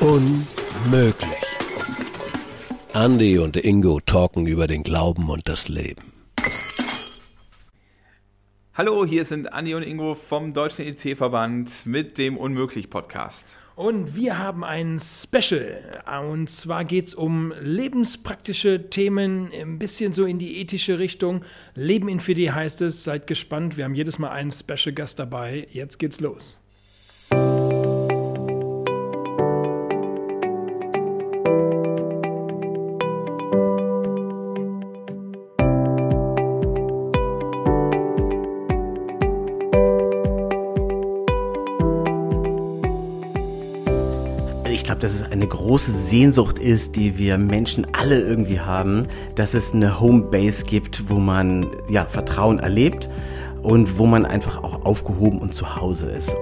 Unmöglich. 0.00 1.46
Andy 2.94 3.38
und 3.38 3.56
Ingo 3.56 4.00
talken 4.00 4.46
über 4.46 4.66
den 4.66 4.82
Glauben 4.82 5.28
und 5.28 5.48
das 5.48 5.68
Leben. 5.68 6.12
Hallo, 8.74 9.06
hier 9.06 9.24
sind 9.24 9.52
Andi 9.52 9.74
und 9.74 9.82
Ingo 9.82 10.14
vom 10.14 10.52
Deutschen 10.52 10.84
EC-Verband 10.84 11.86
mit 11.86 12.18
dem 12.18 12.36
Unmöglich-Podcast. 12.36 13.58
Und 13.76 14.16
wir 14.16 14.38
haben 14.38 14.64
ein 14.64 14.98
Special. 14.98 16.02
Und 16.30 16.48
zwar 16.48 16.86
geht 16.86 17.08
es 17.08 17.14
um 17.14 17.52
lebenspraktische 17.60 18.88
Themen, 18.88 19.50
ein 19.52 19.78
bisschen 19.78 20.14
so 20.14 20.24
in 20.24 20.38
die 20.38 20.58
ethische 20.62 20.98
Richtung. 20.98 21.44
Leben 21.74 22.08
in 22.08 22.18
4D 22.18 22.52
heißt 22.52 22.80
es. 22.80 23.04
Seid 23.04 23.26
gespannt. 23.26 23.76
Wir 23.76 23.84
haben 23.84 23.94
jedes 23.94 24.18
Mal 24.18 24.30
einen 24.30 24.50
Special-Gast 24.50 25.18
dabei. 25.18 25.68
Jetzt 25.70 25.98
geht's 25.98 26.20
los. 26.20 26.58
Glaube, 44.86 45.00
dass 45.00 45.14
es 45.14 45.22
eine 45.22 45.46
große 45.46 45.92
Sehnsucht 45.92 46.58
ist, 46.58 46.96
die 46.96 47.18
wir 47.18 47.38
Menschen 47.38 47.86
alle 47.92 48.20
irgendwie 48.20 48.60
haben, 48.60 49.06
dass 49.34 49.54
es 49.54 49.74
eine 49.74 50.00
Homebase 50.00 50.64
gibt, 50.64 51.10
wo 51.10 51.14
man 51.14 51.66
ja 51.88 52.06
Vertrauen 52.06 52.58
erlebt 52.58 53.08
und 53.62 53.98
wo 53.98 54.06
man 54.06 54.24
einfach 54.24 54.62
auch 54.62 54.84
aufgehoben 54.84 55.40
und 55.40 55.54
zu 55.54 55.76
Hause 55.76 56.10
ist. 56.10 56.34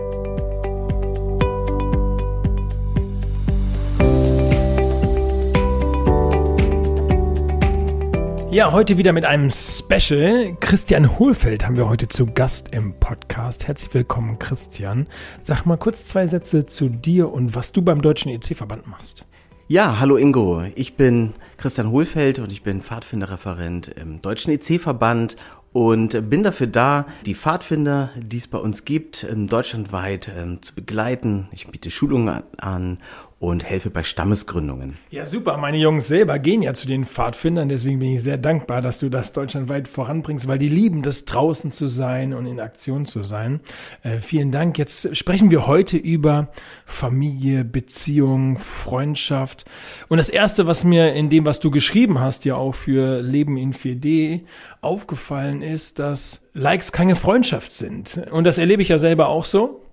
Ja, 8.54 8.70
heute 8.70 8.98
wieder 8.98 9.12
mit 9.12 9.24
einem 9.24 9.50
Special. 9.50 10.56
Christian 10.60 11.18
Hohlfeld 11.18 11.66
haben 11.66 11.76
wir 11.76 11.88
heute 11.88 12.06
zu 12.06 12.24
Gast 12.26 12.72
im 12.72 12.94
Podcast. 13.00 13.66
Herzlich 13.66 13.92
willkommen, 13.92 14.38
Christian. 14.38 15.08
Sag 15.40 15.66
mal 15.66 15.76
kurz 15.76 16.06
zwei 16.06 16.28
Sätze 16.28 16.64
zu 16.64 16.88
dir 16.88 17.32
und 17.32 17.56
was 17.56 17.72
du 17.72 17.82
beim 17.82 18.00
Deutschen 18.00 18.30
EC-Verband 18.30 18.86
machst. 18.86 19.26
Ja, 19.66 19.98
hallo 19.98 20.16
Ingo. 20.16 20.62
Ich 20.76 20.94
bin 20.94 21.32
Christian 21.56 21.90
Hohlfeld 21.90 22.38
und 22.38 22.52
ich 22.52 22.62
bin 22.62 22.80
Pfadfinderreferent 22.80 23.88
im 23.88 24.22
Deutschen 24.22 24.52
EC-Verband 24.52 25.34
und 25.72 26.30
bin 26.30 26.44
dafür 26.44 26.68
da, 26.68 27.06
die 27.26 27.34
Pfadfinder, 27.34 28.10
die 28.14 28.36
es 28.36 28.46
bei 28.46 28.58
uns 28.58 28.84
gibt, 28.84 29.26
deutschlandweit 29.28 30.30
ähm, 30.38 30.62
zu 30.62 30.76
begleiten. 30.76 31.48
Ich 31.50 31.66
biete 31.66 31.90
Schulungen 31.90 32.44
an 32.58 32.98
und 33.40 33.64
helfe 33.64 33.90
bei 33.90 34.02
Stammesgründungen. 34.02 34.96
Ja, 35.10 35.26
super. 35.26 35.56
Meine 35.56 35.76
Jungs 35.76 36.08
selber 36.08 36.38
gehen 36.38 36.62
ja 36.62 36.72
zu 36.72 36.86
den 36.86 37.04
Pfadfindern, 37.04 37.68
deswegen 37.68 37.98
bin 37.98 38.14
ich 38.14 38.22
sehr 38.22 38.38
dankbar, 38.38 38.80
dass 38.80 38.98
du 38.98 39.08
das 39.08 39.32
deutschlandweit 39.32 39.88
voranbringst, 39.88 40.48
weil 40.48 40.58
die 40.58 40.68
lieben 40.68 41.02
das 41.02 41.24
draußen 41.24 41.70
zu 41.70 41.88
sein 41.88 42.32
und 42.32 42.46
in 42.46 42.60
Aktion 42.60 43.06
zu 43.06 43.22
sein. 43.22 43.60
Äh, 44.02 44.20
vielen 44.20 44.50
Dank. 44.50 44.78
Jetzt 44.78 45.16
sprechen 45.16 45.50
wir 45.50 45.66
heute 45.66 45.96
über 45.96 46.48
Familie, 46.86 47.64
Beziehung, 47.64 48.58
Freundschaft. 48.58 49.64
Und 50.08 50.18
das 50.18 50.28
erste, 50.28 50.66
was 50.66 50.84
mir 50.84 51.12
in 51.12 51.28
dem, 51.28 51.44
was 51.44 51.60
du 51.60 51.70
geschrieben 51.70 52.20
hast, 52.20 52.44
ja 52.44 52.54
auch 52.54 52.74
für 52.74 53.20
Leben 53.20 53.56
in 53.56 53.74
4D 53.74 54.40
aufgefallen 54.80 55.60
ist, 55.60 55.98
dass 55.98 56.42
Likes 56.54 56.92
keine 56.92 57.16
Freundschaft 57.16 57.72
sind. 57.72 58.20
Und 58.30 58.44
das 58.44 58.58
erlebe 58.58 58.82
ich 58.82 58.88
ja 58.88 58.98
selber 58.98 59.28
auch 59.28 59.44
so. 59.44 59.83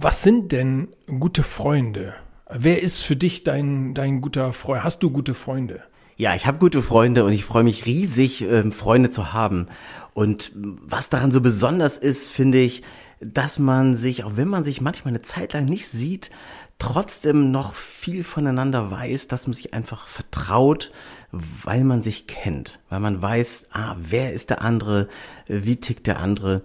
Was 0.00 0.22
sind 0.22 0.52
denn 0.52 0.94
gute 1.18 1.42
Freunde? 1.42 2.14
Wer 2.48 2.84
ist 2.84 3.00
für 3.00 3.16
dich 3.16 3.42
dein, 3.42 3.94
dein 3.94 4.20
guter 4.20 4.52
Freund? 4.52 4.84
Hast 4.84 5.02
du 5.02 5.10
gute 5.10 5.34
Freunde? 5.34 5.82
Ja, 6.16 6.36
ich 6.36 6.46
habe 6.46 6.58
gute 6.58 6.82
Freunde 6.82 7.24
und 7.24 7.32
ich 7.32 7.44
freue 7.44 7.64
mich 7.64 7.84
riesig, 7.84 8.42
ähm, 8.42 8.70
Freunde 8.70 9.10
zu 9.10 9.32
haben. 9.32 9.66
Und 10.14 10.52
was 10.54 11.10
daran 11.10 11.32
so 11.32 11.40
besonders 11.40 11.98
ist, 11.98 12.30
finde 12.30 12.58
ich, 12.58 12.82
dass 13.20 13.58
man 13.58 13.96
sich, 13.96 14.22
auch 14.22 14.36
wenn 14.36 14.46
man 14.46 14.62
sich 14.62 14.80
manchmal 14.80 15.14
eine 15.14 15.22
Zeit 15.22 15.52
lang 15.52 15.64
nicht 15.64 15.88
sieht, 15.88 16.30
trotzdem 16.78 17.50
noch 17.50 17.74
viel 17.74 18.22
voneinander 18.22 18.92
weiß, 18.92 19.26
dass 19.26 19.48
man 19.48 19.54
sich 19.54 19.74
einfach 19.74 20.06
vertraut, 20.06 20.92
weil 21.30 21.84
man 21.84 22.00
sich 22.00 22.26
kennt, 22.26 22.80
weil 22.88 23.00
man 23.00 23.20
weiß, 23.20 23.66
ah, 23.72 23.96
wer 24.00 24.32
ist 24.32 24.50
der 24.50 24.62
andere, 24.62 25.08
wie 25.46 25.76
tickt 25.76 26.06
der 26.06 26.20
andere. 26.20 26.62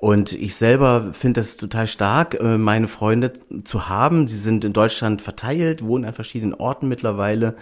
Und 0.00 0.32
ich 0.32 0.56
selber 0.56 1.10
finde 1.12 1.40
es 1.40 1.56
total 1.56 1.86
stark, 1.86 2.34
äh, 2.34 2.58
meine 2.58 2.88
Freunde 2.88 3.32
zu 3.64 3.88
haben. 3.88 4.26
Sie 4.26 4.36
sind 4.36 4.64
in 4.64 4.72
Deutschland 4.72 5.22
verteilt, 5.22 5.84
wohnen 5.84 6.04
an 6.04 6.14
verschiedenen 6.14 6.54
Orten 6.54 6.88
mittlerweile. 6.88 7.54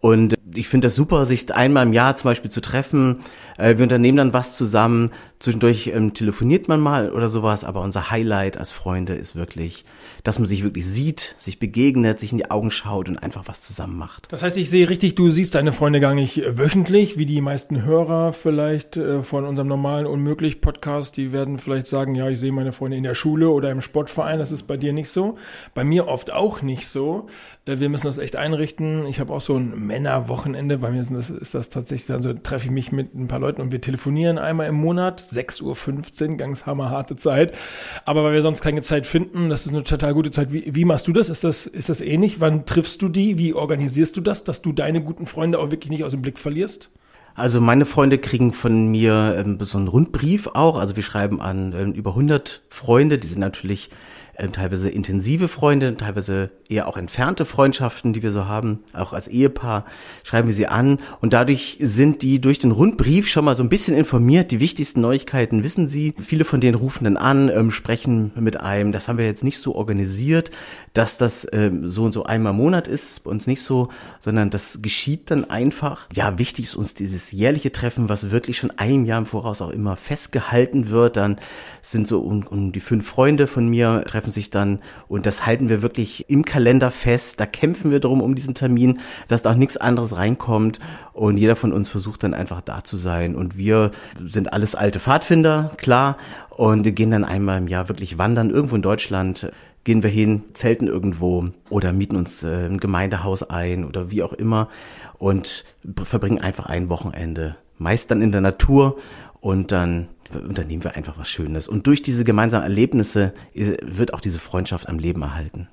Und 0.00 0.34
ich 0.54 0.68
finde 0.68 0.86
das 0.86 0.94
super, 0.94 1.26
sich 1.26 1.52
einmal 1.52 1.86
im 1.86 1.92
Jahr 1.92 2.14
zum 2.14 2.30
Beispiel 2.30 2.50
zu 2.50 2.60
treffen. 2.60 3.20
Äh, 3.58 3.76
wir 3.76 3.82
unternehmen 3.82 4.16
dann 4.16 4.32
was 4.32 4.56
zusammen. 4.56 5.10
Zwischendurch 5.40 5.88
ähm, 5.94 6.14
telefoniert 6.14 6.68
man 6.68 6.80
mal 6.80 7.12
oder 7.12 7.28
sowas. 7.28 7.64
Aber 7.64 7.82
unser 7.82 8.10
Highlight 8.10 8.56
als 8.56 8.72
Freunde 8.72 9.14
ist 9.14 9.36
wirklich, 9.36 9.84
dass 10.24 10.38
man 10.38 10.48
sich 10.48 10.64
wirklich 10.64 10.86
sieht, 10.86 11.34
sich 11.38 11.58
begegnet, 11.58 12.18
sich 12.18 12.32
in 12.32 12.38
die 12.38 12.50
Augen 12.50 12.70
schaut 12.70 13.08
und 13.08 13.18
einfach 13.18 13.44
was 13.46 13.60
zusammen 13.62 13.98
macht. 13.98 14.32
Das 14.32 14.42
heißt, 14.42 14.56
ich 14.56 14.70
sehe 14.70 14.88
richtig, 14.88 15.14
du 15.14 15.30
siehst 15.30 15.54
deine 15.54 15.72
Freunde 15.72 16.00
gar 16.00 16.14
nicht 16.14 16.42
wöchentlich, 16.56 17.18
wie 17.18 17.26
die 17.26 17.40
meisten 17.40 17.84
Hörer 17.84 18.32
vielleicht 18.32 18.96
äh, 18.96 19.22
von 19.22 19.44
unserem 19.44 19.68
normalen 19.68 20.06
Unmöglich-Podcast. 20.06 21.16
Die 21.16 21.32
werden 21.32 21.58
vielleicht 21.58 21.86
sagen, 21.86 22.14
ja, 22.14 22.28
ich 22.28 22.40
sehe 22.40 22.52
meine 22.52 22.72
Freunde 22.72 22.96
in 22.96 23.02
der 23.02 23.14
Schule 23.14 23.50
oder 23.50 23.70
im 23.70 23.80
Sportverein. 23.80 24.38
Das 24.38 24.52
ist 24.52 24.64
bei 24.64 24.76
dir 24.76 24.92
nicht 24.92 25.10
so. 25.10 25.36
Bei 25.74 25.84
mir 25.84 26.08
oft 26.08 26.32
auch 26.32 26.62
nicht 26.62 26.88
so. 26.88 27.26
Äh, 27.66 27.80
wir 27.80 27.88
müssen 27.88 28.06
das 28.06 28.18
echt 28.18 28.36
einrichten. 28.36 29.06
Ich 29.06 29.20
habe 29.20 29.32
auch 29.32 29.40
so 29.40 29.56
ein 29.56 29.86
Männerwochenende. 29.86 30.78
Bei 30.78 30.90
mir 30.90 31.00
ist 31.00 31.12
das, 31.12 31.30
ist 31.30 31.54
das 31.54 31.70
tatsächlich, 31.70 32.06
dann 32.06 32.42
treffe 32.42 32.66
ich 32.66 32.70
mich 32.70 32.92
mit 32.92 33.14
ein 33.14 33.28
paar 33.28 33.38
Leuten 33.38 33.47
und 33.56 33.72
wir 33.72 33.80
telefonieren 33.80 34.38
einmal 34.38 34.66
im 34.66 34.74
Monat, 34.74 35.22
6.15 35.22 36.30
Uhr, 36.30 36.36
ganz 36.36 36.66
hammerharte 36.66 37.16
Zeit. 37.16 37.56
Aber 38.04 38.24
weil 38.24 38.34
wir 38.34 38.42
sonst 38.42 38.60
keine 38.60 38.82
Zeit 38.82 39.06
finden, 39.06 39.48
das 39.48 39.66
ist 39.66 39.72
eine 39.72 39.84
total 39.84 40.14
gute 40.14 40.30
Zeit. 40.30 40.52
Wie, 40.52 40.74
wie 40.74 40.84
machst 40.84 41.08
du 41.08 41.12
das? 41.12 41.28
Ist 41.28 41.44
das, 41.44 41.66
ist 41.66 41.88
das 41.88 42.00
ähnlich? 42.00 42.40
Wann 42.40 42.66
triffst 42.66 43.00
du 43.02 43.08
die? 43.08 43.38
Wie 43.38 43.54
organisierst 43.54 44.16
du 44.16 44.20
das, 44.20 44.44
dass 44.44 44.62
du 44.62 44.72
deine 44.72 45.02
guten 45.02 45.26
Freunde 45.26 45.58
auch 45.58 45.70
wirklich 45.70 45.90
nicht 45.90 46.04
aus 46.04 46.12
dem 46.12 46.22
Blick 46.22 46.38
verlierst? 46.38 46.90
Also 47.34 47.60
meine 47.60 47.86
Freunde 47.86 48.18
kriegen 48.18 48.52
von 48.52 48.88
mir 48.90 49.36
ähm, 49.38 49.58
so 49.60 49.78
einen 49.78 49.86
Rundbrief 49.88 50.48
auch. 50.54 50.76
Also 50.76 50.96
wir 50.96 51.04
schreiben 51.04 51.40
an 51.40 51.72
ähm, 51.72 51.92
über 51.92 52.10
100 52.10 52.62
Freunde. 52.68 53.18
Die 53.18 53.28
sind 53.28 53.38
natürlich 53.40 53.90
ähm, 54.38 54.52
teilweise 54.52 54.88
intensive 54.88 55.48
Freunde, 55.48 55.96
teilweise 55.96 56.50
eher 56.68 56.86
auch 56.86 56.96
entfernte 56.96 57.44
Freundschaften, 57.44 58.12
die 58.12 58.22
wir 58.22 58.30
so 58.30 58.46
haben, 58.46 58.80
auch 58.92 59.12
als 59.12 59.26
Ehepaar, 59.28 59.84
schreiben 60.22 60.48
wir 60.48 60.54
sie 60.54 60.66
an 60.68 60.98
und 61.20 61.32
dadurch 61.32 61.78
sind 61.80 62.22
die 62.22 62.40
durch 62.40 62.58
den 62.58 62.70
Rundbrief 62.70 63.28
schon 63.28 63.44
mal 63.44 63.56
so 63.56 63.62
ein 63.62 63.68
bisschen 63.68 63.96
informiert. 63.96 64.50
Die 64.50 64.60
wichtigsten 64.60 65.00
Neuigkeiten 65.00 65.64
wissen 65.64 65.88
sie. 65.88 66.14
Viele 66.20 66.44
von 66.44 66.60
denen 66.60 66.76
rufen 66.76 67.04
dann 67.04 67.16
an, 67.16 67.48
ähm, 67.48 67.70
sprechen 67.70 68.32
mit 68.36 68.60
einem. 68.60 68.92
Das 68.92 69.08
haben 69.08 69.18
wir 69.18 69.26
jetzt 69.26 69.44
nicht 69.44 69.58
so 69.58 69.74
organisiert, 69.74 70.50
dass 70.92 71.18
das 71.18 71.46
ähm, 71.52 71.88
so 71.88 72.04
und 72.04 72.12
so 72.12 72.24
einmal 72.24 72.52
im 72.52 72.58
Monat 72.58 72.88
ist. 72.88 73.10
Ist 73.10 73.24
bei 73.24 73.30
uns 73.30 73.46
nicht 73.46 73.62
so, 73.62 73.88
sondern 74.20 74.50
das 74.50 74.80
geschieht 74.82 75.30
dann 75.30 75.50
einfach. 75.50 76.06
Ja, 76.12 76.38
wichtig 76.38 76.66
ist 76.66 76.74
uns 76.74 76.94
dieses 76.94 77.32
jährliche 77.32 77.72
Treffen, 77.72 78.08
was 78.08 78.30
wirklich 78.30 78.58
schon 78.58 78.72
ein 78.76 79.04
Jahr 79.04 79.18
im 79.18 79.26
Voraus 79.26 79.60
auch 79.62 79.70
immer 79.70 79.96
festgehalten 79.96 80.90
wird. 80.90 81.16
Dann 81.16 81.38
sind 81.82 82.06
so 82.06 82.20
um, 82.20 82.46
um 82.46 82.72
die 82.72 82.80
fünf 82.80 83.06
Freunde 83.06 83.46
von 83.46 83.68
mir 83.68 84.04
treffen 84.06 84.27
sich 84.30 84.50
dann 84.50 84.80
und 85.08 85.26
das 85.26 85.46
halten 85.46 85.68
wir 85.68 85.82
wirklich 85.82 86.28
im 86.28 86.44
Kalender 86.44 86.90
fest. 86.90 87.40
Da 87.40 87.46
kämpfen 87.46 87.90
wir 87.90 88.00
drum 88.00 88.20
um 88.20 88.34
diesen 88.34 88.54
Termin, 88.54 89.00
dass 89.28 89.42
da 89.42 89.52
auch 89.52 89.56
nichts 89.56 89.76
anderes 89.76 90.16
reinkommt 90.16 90.78
und 91.12 91.36
jeder 91.36 91.56
von 91.56 91.72
uns 91.72 91.88
versucht 91.88 92.22
dann 92.22 92.34
einfach 92.34 92.60
da 92.60 92.84
zu 92.84 92.96
sein 92.96 93.34
und 93.34 93.56
wir 93.56 93.90
sind 94.26 94.52
alles 94.52 94.74
alte 94.74 95.00
Pfadfinder, 95.00 95.72
klar, 95.76 96.16
und 96.50 96.82
gehen 96.94 97.10
dann 97.10 97.24
einmal 97.24 97.58
im 97.58 97.68
Jahr 97.68 97.88
wirklich 97.88 98.18
wandern 98.18 98.50
irgendwo 98.50 98.76
in 98.76 98.82
Deutschland 98.82 99.52
gehen 99.88 100.02
wir 100.02 100.10
hin, 100.10 100.44
zelten 100.52 100.86
irgendwo 100.86 101.48
oder 101.70 101.94
mieten 101.94 102.16
uns 102.16 102.42
äh, 102.42 102.66
ein 102.66 102.76
Gemeindehaus 102.76 103.42
ein 103.42 103.86
oder 103.86 104.10
wie 104.10 104.22
auch 104.22 104.34
immer 104.34 104.68
und 105.16 105.64
verbringen 106.02 106.40
einfach 106.40 106.66
ein 106.66 106.90
Wochenende. 106.90 107.56
Meist 107.78 108.10
dann 108.10 108.20
in 108.20 108.30
der 108.30 108.42
Natur 108.42 108.98
und 109.40 109.72
dann 109.72 110.08
unternehmen 110.34 110.84
wir 110.84 110.94
einfach 110.96 111.18
was 111.18 111.28
Schönes. 111.30 111.68
Und 111.68 111.86
durch 111.86 112.02
diese 112.02 112.24
gemeinsamen 112.24 112.64
Erlebnisse 112.64 113.34
wird 113.54 114.14
auch 114.14 114.20
diese 114.20 114.38
Freundschaft 114.38 114.88
am 114.88 114.98
Leben 114.98 115.22
erhalten. 115.22 115.68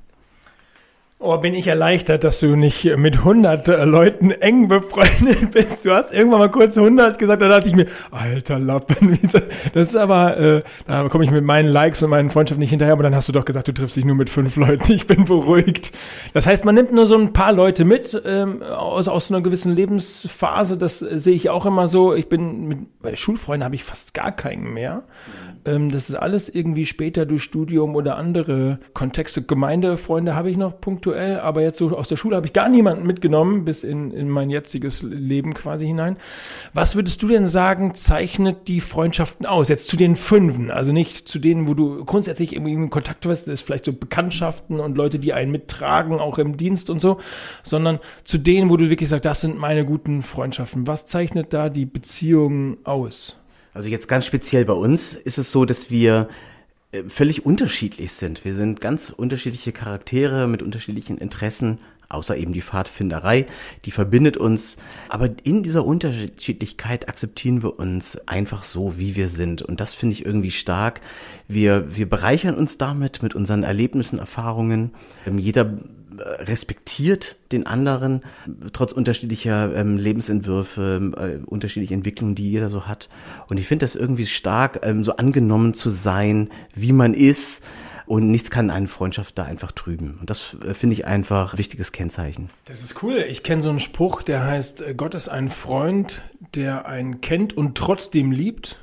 Oh, 1.17 1.37
bin 1.37 1.53
ich 1.53 1.65
erleichtert, 1.67 2.25
dass 2.25 2.41
du 2.41 2.57
nicht 2.57 2.83
mit 2.97 3.19
100 3.19 3.69
äh, 3.69 3.85
Leuten 3.85 4.31
eng 4.31 4.67
befreundet 4.67 5.49
bist. 5.53 5.85
Du 5.85 5.91
hast 5.91 6.13
irgendwann 6.13 6.39
mal 6.39 6.51
kurz 6.51 6.77
100 6.77 7.17
gesagt, 7.17 7.41
da 7.41 7.47
dachte 7.47 7.69
ich 7.69 7.75
mir, 7.75 7.87
alter 8.11 8.59
Lappen. 8.59 9.17
Das 9.73 9.89
ist 9.89 9.95
aber, 9.95 10.37
äh, 10.37 10.61
da 10.87 11.07
komme 11.07 11.23
ich 11.23 11.31
mit 11.31 11.45
meinen 11.45 11.69
Likes 11.69 12.03
und 12.03 12.09
meinen 12.09 12.29
Freundschaften 12.29 12.59
nicht 12.59 12.69
hinterher, 12.69 12.93
aber 12.93 13.03
dann 13.03 13.15
hast 13.15 13.29
du 13.29 13.31
doch 13.31 13.45
gesagt, 13.45 13.69
du 13.69 13.71
triffst 13.71 13.95
dich 13.95 14.03
nur 14.03 14.15
mit 14.15 14.29
fünf 14.29 14.55
Leuten. 14.57 14.91
Ich 14.91 15.07
bin 15.07 15.23
beruhigt. 15.23 15.93
Das 16.33 16.45
heißt, 16.45 16.65
man 16.65 16.75
nimmt 16.75 16.91
nur 16.91 17.05
so 17.05 17.17
ein 17.17 17.31
paar 17.31 17.53
Leute 17.53 17.85
mit 17.85 18.21
ähm, 18.25 18.61
aus, 18.61 19.07
aus 19.07 19.31
einer 19.31 19.41
gewissen 19.41 19.73
Lebensphase. 19.73 20.77
Das 20.77 21.01
äh, 21.01 21.17
sehe 21.17 21.35
ich 21.35 21.49
auch 21.49 21.65
immer 21.65 21.87
so. 21.87 22.13
Ich 22.13 22.27
bin 22.27 22.67
mit 22.67 23.01
bei 23.01 23.15
Schulfreunden 23.15 23.63
habe 23.63 23.75
ich 23.75 23.85
fast 23.85 24.13
gar 24.13 24.33
keinen 24.33 24.73
mehr. 24.73 25.03
Ähm, 25.65 25.91
das 25.91 26.09
ist 26.09 26.15
alles 26.15 26.49
irgendwie 26.49 26.85
später 26.85 27.25
durch 27.25 27.43
Studium 27.43 27.95
oder 27.95 28.17
andere 28.17 28.79
Kontexte. 28.93 29.41
Gemeindefreunde 29.41 30.35
habe 30.35 30.49
ich 30.49 30.57
noch 30.57 30.79
punktuell, 31.05 31.39
aber 31.39 31.61
jetzt 31.61 31.77
so 31.77 31.95
aus 31.95 32.07
der 32.07 32.17
Schule 32.17 32.35
habe 32.35 32.47
ich 32.47 32.53
gar 32.53 32.69
niemanden 32.69 33.05
mitgenommen 33.05 33.63
bis 33.63 33.83
in, 33.83 34.11
in 34.11 34.27
mein 34.29 34.49
jetziges 34.49 35.03
Leben 35.03 35.53
quasi 35.53 35.85
hinein. 35.85 36.17
Was 36.73 36.95
würdest 36.95 37.21
du 37.21 37.27
denn 37.27 37.47
sagen, 37.47 37.93
zeichnet 37.93 38.67
die 38.67 38.81
Freundschaften 38.81 39.45
aus? 39.45 39.69
Jetzt 39.69 39.87
zu 39.87 39.97
den 39.97 40.15
Fünfen, 40.15 40.71
also 40.71 40.91
nicht 40.91 41.29
zu 41.29 41.39
denen, 41.39 41.67
wo 41.67 41.73
du 41.73 42.03
grundsätzlich 42.05 42.53
irgendwie 42.53 42.73
in 42.73 42.89
Kontakt 42.89 43.25
hast, 43.25 43.45
das 43.45 43.53
ist 43.53 43.61
vielleicht 43.61 43.85
so 43.85 43.93
Bekanntschaften 43.93 44.79
und 44.79 44.97
Leute, 44.97 45.19
die 45.19 45.33
einen 45.33 45.51
mittragen, 45.51 46.19
auch 46.19 46.39
im 46.39 46.57
Dienst 46.57 46.89
und 46.89 47.01
so, 47.01 47.19
sondern 47.63 47.99
zu 48.23 48.37
denen, 48.37 48.69
wo 48.69 48.77
du 48.77 48.89
wirklich 48.89 49.09
sagst, 49.09 49.25
das 49.25 49.41
sind 49.41 49.59
meine 49.59 49.85
guten 49.85 50.23
Freundschaften. 50.23 50.87
Was 50.87 51.05
zeichnet 51.05 51.53
da 51.53 51.69
die 51.69 51.85
Beziehungen 51.85 52.77
aus? 52.83 53.37
Also 53.73 53.89
jetzt 53.89 54.07
ganz 54.07 54.25
speziell 54.25 54.65
bei 54.65 54.73
uns 54.73 55.13
ist 55.13 55.37
es 55.37 55.51
so, 55.51 55.65
dass 55.65 55.91
wir 55.91 56.29
völlig 57.07 57.45
unterschiedlich 57.45 58.13
sind. 58.13 58.45
Wir 58.45 58.55
sind 58.55 58.81
ganz 58.81 59.09
unterschiedliche 59.09 59.71
Charaktere 59.71 60.47
mit 60.47 60.61
unterschiedlichen 60.61 61.17
Interessen, 61.17 61.79
außer 62.09 62.37
eben 62.37 62.53
die 62.53 62.61
Pfadfinderei, 62.61 63.45
die 63.85 63.91
verbindet 63.91 64.37
uns. 64.37 64.77
Aber 65.09 65.29
in 65.43 65.63
dieser 65.63 65.85
Unterschiedlichkeit 65.85 67.09
akzeptieren 67.09 67.63
wir 67.63 67.79
uns 67.79 68.17
einfach 68.27 68.63
so, 68.63 68.97
wie 68.97 69.15
wir 69.15 69.29
sind. 69.29 69.61
Und 69.61 69.79
das 69.79 69.93
finde 69.93 70.13
ich 70.13 70.25
irgendwie 70.25 70.51
stark. 70.51 71.01
Wir, 71.47 71.95
wir 71.95 72.09
bereichern 72.09 72.55
uns 72.55 72.77
damit, 72.77 73.23
mit 73.23 73.35
unseren 73.35 73.63
Erlebnissen, 73.63 74.19
Erfahrungen. 74.19 74.91
Ähm, 75.25 75.37
jeder 75.37 75.77
respektiert 76.19 77.35
den 77.51 77.65
anderen, 77.65 78.21
trotz 78.73 78.91
unterschiedlicher 78.91 79.75
ähm, 79.75 79.97
Lebensentwürfe, 79.97 81.11
äh, 81.17 81.45
unterschiedliche 81.45 81.93
Entwicklungen, 81.93 82.35
die 82.35 82.49
jeder 82.49 82.69
so 82.69 82.87
hat. 82.87 83.09
Und 83.47 83.57
ich 83.57 83.67
finde 83.67 83.85
das 83.85 83.95
irgendwie 83.95 84.25
stark, 84.25 84.79
ähm, 84.83 85.03
so 85.03 85.15
angenommen 85.15 85.73
zu 85.73 85.89
sein, 85.89 86.49
wie 86.73 86.91
man 86.91 87.13
ist. 87.13 87.63
Und 88.07 88.29
nichts 88.29 88.51
kann 88.51 88.69
eine 88.69 88.87
Freundschaft 88.87 89.37
da 89.37 89.43
einfach 89.43 89.71
trüben. 89.71 90.17
Und 90.19 90.29
das 90.29 90.57
äh, 90.63 90.73
finde 90.73 90.93
ich 90.93 91.07
einfach 91.07 91.53
ein 91.53 91.57
wichtiges 91.57 91.91
Kennzeichen. 91.91 92.49
Das 92.65 92.81
ist 92.81 93.01
cool. 93.01 93.25
Ich 93.27 93.41
kenne 93.41 93.63
so 93.63 93.69
einen 93.69 93.79
Spruch, 93.79 94.21
der 94.21 94.43
heißt, 94.43 94.81
äh, 94.81 94.93
Gott 94.93 95.15
ist 95.15 95.27
ein 95.27 95.49
Freund, 95.49 96.21
der 96.53 96.85
einen 96.85 97.21
kennt 97.21 97.57
und 97.57 97.75
trotzdem 97.75 98.31
liebt. 98.31 98.79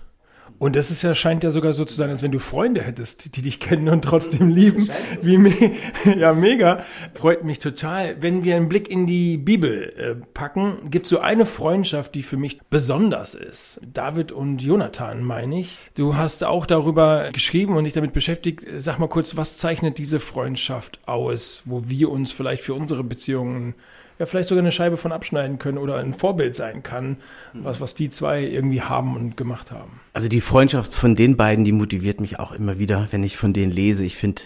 Und 0.62 0.76
das 0.76 0.92
ist 0.92 1.02
ja, 1.02 1.12
scheint 1.16 1.42
ja 1.42 1.50
sogar 1.50 1.72
so 1.72 1.84
zu 1.84 1.96
sein, 1.96 2.10
als 2.10 2.22
wenn 2.22 2.30
du 2.30 2.38
Freunde 2.38 2.82
hättest, 2.82 3.34
die 3.34 3.42
dich 3.42 3.58
kennen 3.58 3.88
und 3.88 4.04
trotzdem 4.04 4.48
lieben. 4.48 4.88
Wie 5.20 5.36
me 5.36 5.52
ja, 6.16 6.32
mega. 6.34 6.84
Freut 7.14 7.42
mich 7.42 7.58
total. 7.58 8.22
Wenn 8.22 8.44
wir 8.44 8.54
einen 8.54 8.68
Blick 8.68 8.88
in 8.88 9.04
die 9.08 9.38
Bibel 9.38 9.92
äh, 9.98 10.14
packen, 10.34 10.88
gibt 10.88 11.06
es 11.06 11.10
so 11.10 11.18
eine 11.18 11.46
Freundschaft, 11.46 12.14
die 12.14 12.22
für 12.22 12.36
mich 12.36 12.60
besonders 12.70 13.34
ist. 13.34 13.80
David 13.92 14.30
und 14.30 14.62
Jonathan, 14.62 15.24
meine 15.24 15.58
ich. 15.58 15.80
Du 15.96 16.14
hast 16.14 16.44
auch 16.44 16.64
darüber 16.64 17.32
geschrieben 17.32 17.76
und 17.76 17.82
dich 17.82 17.94
damit 17.94 18.12
beschäftigt. 18.12 18.64
Sag 18.76 19.00
mal 19.00 19.08
kurz, 19.08 19.36
was 19.36 19.56
zeichnet 19.56 19.98
diese 19.98 20.20
Freundschaft 20.20 21.00
aus, 21.06 21.62
wo 21.64 21.88
wir 21.88 22.08
uns 22.08 22.30
vielleicht 22.30 22.62
für 22.62 22.74
unsere 22.74 23.02
Beziehungen 23.02 23.74
ja 24.22 24.26
vielleicht 24.26 24.48
sogar 24.48 24.62
eine 24.62 24.70
Scheibe 24.70 24.96
von 24.96 25.10
abschneiden 25.10 25.58
können 25.58 25.78
oder 25.78 25.96
ein 25.96 26.14
Vorbild 26.14 26.54
sein 26.54 26.84
kann, 26.84 27.16
was, 27.52 27.80
was 27.80 27.94
die 27.94 28.08
zwei 28.08 28.42
irgendwie 28.42 28.80
haben 28.80 29.16
und 29.16 29.36
gemacht 29.36 29.72
haben. 29.72 30.00
Also 30.12 30.28
die 30.28 30.40
Freundschaft 30.40 30.94
von 30.94 31.16
den 31.16 31.36
beiden, 31.36 31.64
die 31.64 31.72
motiviert 31.72 32.20
mich 32.20 32.38
auch 32.38 32.52
immer 32.52 32.78
wieder, 32.78 33.08
wenn 33.10 33.24
ich 33.24 33.36
von 33.36 33.52
denen 33.52 33.72
lese. 33.72 34.04
Ich 34.04 34.16
finde, 34.16 34.42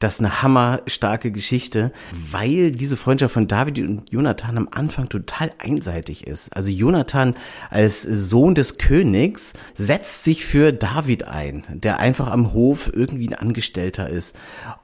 das 0.00 0.14
ist 0.14 0.20
eine 0.20 0.42
hammerstarke 0.42 1.30
Geschichte, 1.30 1.92
weil 2.30 2.72
diese 2.72 2.96
Freundschaft 2.96 3.34
von 3.34 3.48
David 3.48 3.78
und 3.80 4.10
Jonathan 4.10 4.56
am 4.56 4.68
Anfang 4.70 5.10
total 5.10 5.52
einseitig 5.58 6.26
ist. 6.26 6.56
Also 6.56 6.70
Jonathan 6.70 7.36
als 7.68 8.02
Sohn 8.02 8.54
des 8.54 8.78
Königs 8.78 9.52
setzt 9.74 10.24
sich 10.24 10.46
für 10.46 10.72
David 10.72 11.24
ein, 11.24 11.64
der 11.68 12.00
einfach 12.00 12.28
am 12.28 12.54
Hof 12.54 12.90
irgendwie 12.92 13.28
ein 13.28 13.34
Angestellter 13.34 14.08
ist. 14.08 14.34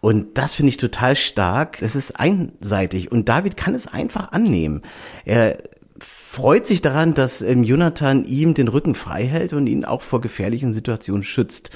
Und 0.03 0.37
das 0.37 0.53
finde 0.53 0.69
ich 0.69 0.77
total 0.77 1.17
stark. 1.17 1.81
Es 1.81 1.97
ist 1.97 2.21
einseitig 2.21 3.11
und 3.11 3.31
David 3.31 3.57
kann 3.57 3.75
es 3.75 3.87
einfach 3.87 4.33
annehmen. 4.33 4.83
Er 5.25 5.57
freut 5.99 6.67
sich 6.67 6.83
daran, 6.83 7.15
dass 7.15 7.41
ähm, 7.41 7.65
Jonathan 7.65 8.27
ihm 8.27 8.53
den 8.53 8.69
Rücken 8.69 8.95
frei 8.95 9.25
hält 9.25 9.55
und 9.55 9.67
ihn 9.67 9.87
auch 9.87 10.03
vor 10.03 10.21
gefährlichen 10.21 10.75
Situationen 10.75 11.23
schützt. 11.23 11.71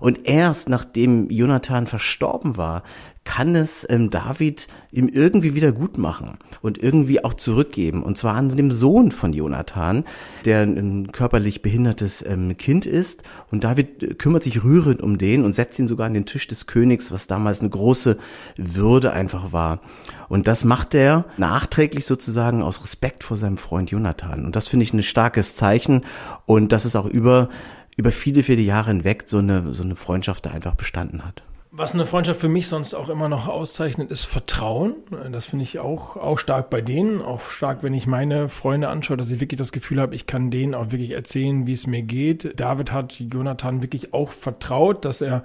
Und 0.00 0.26
erst 0.26 0.68
nachdem 0.68 1.30
Jonathan 1.30 1.86
verstorben 1.86 2.56
war, 2.56 2.82
kann 3.28 3.54
es 3.54 3.86
ähm, 3.90 4.08
David 4.08 4.68
ihm 4.90 5.06
irgendwie 5.06 5.54
wieder 5.54 5.70
gut 5.70 5.98
machen 5.98 6.38
und 6.62 6.82
irgendwie 6.82 7.22
auch 7.22 7.34
zurückgeben. 7.34 8.02
Und 8.02 8.16
zwar 8.16 8.34
an 8.34 8.56
dem 8.56 8.72
Sohn 8.72 9.12
von 9.12 9.34
Jonathan, 9.34 10.04
der 10.46 10.62
ein 10.62 11.12
körperlich 11.12 11.60
behindertes 11.60 12.24
ähm, 12.26 12.56
Kind 12.56 12.86
ist. 12.86 13.24
Und 13.50 13.64
David 13.64 14.18
kümmert 14.18 14.44
sich 14.44 14.64
rührend 14.64 15.02
um 15.02 15.18
den 15.18 15.44
und 15.44 15.54
setzt 15.54 15.78
ihn 15.78 15.88
sogar 15.88 16.06
an 16.06 16.14
den 16.14 16.24
Tisch 16.24 16.46
des 16.46 16.66
Königs, 16.66 17.12
was 17.12 17.26
damals 17.26 17.60
eine 17.60 17.68
große 17.68 18.16
Würde 18.56 19.12
einfach 19.12 19.52
war. 19.52 19.82
Und 20.30 20.48
das 20.48 20.64
macht 20.64 20.94
er 20.94 21.26
nachträglich 21.36 22.06
sozusagen 22.06 22.62
aus 22.62 22.82
Respekt 22.82 23.24
vor 23.24 23.36
seinem 23.36 23.58
Freund 23.58 23.90
Jonathan. 23.90 24.46
Und 24.46 24.56
das 24.56 24.68
finde 24.68 24.84
ich 24.84 24.94
ein 24.94 25.02
starkes 25.02 25.54
Zeichen. 25.54 26.06
Und 26.46 26.72
das 26.72 26.86
ist 26.86 26.96
auch 26.96 27.06
über 27.06 27.50
über 27.98 28.12
viele, 28.12 28.42
viele 28.42 28.62
Jahre 28.62 28.90
hinweg 28.90 29.24
so 29.26 29.38
eine, 29.38 29.74
so 29.74 29.82
eine 29.82 29.96
Freundschaft 29.96 30.46
da 30.46 30.50
einfach 30.50 30.74
bestanden 30.74 31.26
hat. 31.26 31.42
Was 31.70 31.92
eine 31.92 32.06
Freundschaft 32.06 32.40
für 32.40 32.48
mich 32.48 32.68
sonst 32.68 32.94
auch 32.94 33.10
immer 33.10 33.28
noch 33.28 33.46
auszeichnet, 33.46 34.10
ist 34.10 34.24
Vertrauen. 34.24 34.94
Das 35.30 35.46
finde 35.46 35.64
ich 35.64 35.80
auch, 35.80 36.16
auch 36.16 36.38
stark 36.38 36.70
bei 36.70 36.80
denen, 36.80 37.20
auch 37.20 37.42
stark, 37.50 37.82
wenn 37.82 37.92
ich 37.92 38.06
meine 38.06 38.48
Freunde 38.48 38.88
anschaue, 38.88 39.18
dass 39.18 39.30
ich 39.30 39.40
wirklich 39.40 39.58
das 39.58 39.72
Gefühl 39.72 40.00
habe, 40.00 40.14
ich 40.14 40.26
kann 40.26 40.50
denen 40.50 40.74
auch 40.74 40.92
wirklich 40.92 41.10
erzählen, 41.10 41.66
wie 41.66 41.72
es 41.72 41.86
mir 41.86 42.02
geht. 42.02 42.58
David 42.58 42.92
hat 42.92 43.20
Jonathan 43.20 43.82
wirklich 43.82 44.14
auch 44.14 44.30
vertraut, 44.30 45.04
dass 45.04 45.20
er 45.20 45.44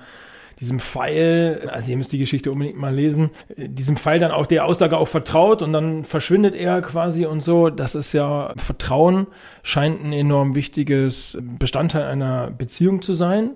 diesem 0.59 0.79
Pfeil, 0.79 1.69
also 1.71 1.91
ihr 1.91 1.97
müsst 1.97 2.11
die 2.11 2.17
Geschichte 2.17 2.51
unbedingt 2.51 2.77
mal 2.77 2.93
lesen, 2.93 3.31
diesem 3.57 3.97
Pfeil 3.97 4.19
dann 4.19 4.31
auch 4.31 4.45
der 4.45 4.65
Aussage 4.65 4.97
auch 4.97 5.07
vertraut 5.07 5.61
und 5.61 5.73
dann 5.73 6.05
verschwindet 6.05 6.55
er 6.55 6.81
quasi 6.81 7.25
und 7.25 7.41
so. 7.41 7.69
Das 7.69 7.95
ist 7.95 8.13
ja, 8.13 8.53
Vertrauen 8.57 9.27
scheint 9.63 10.03
ein 10.03 10.13
enorm 10.13 10.55
wichtiges 10.55 11.37
Bestandteil 11.41 12.03
einer 12.03 12.51
Beziehung 12.51 13.01
zu 13.01 13.13
sein. 13.13 13.51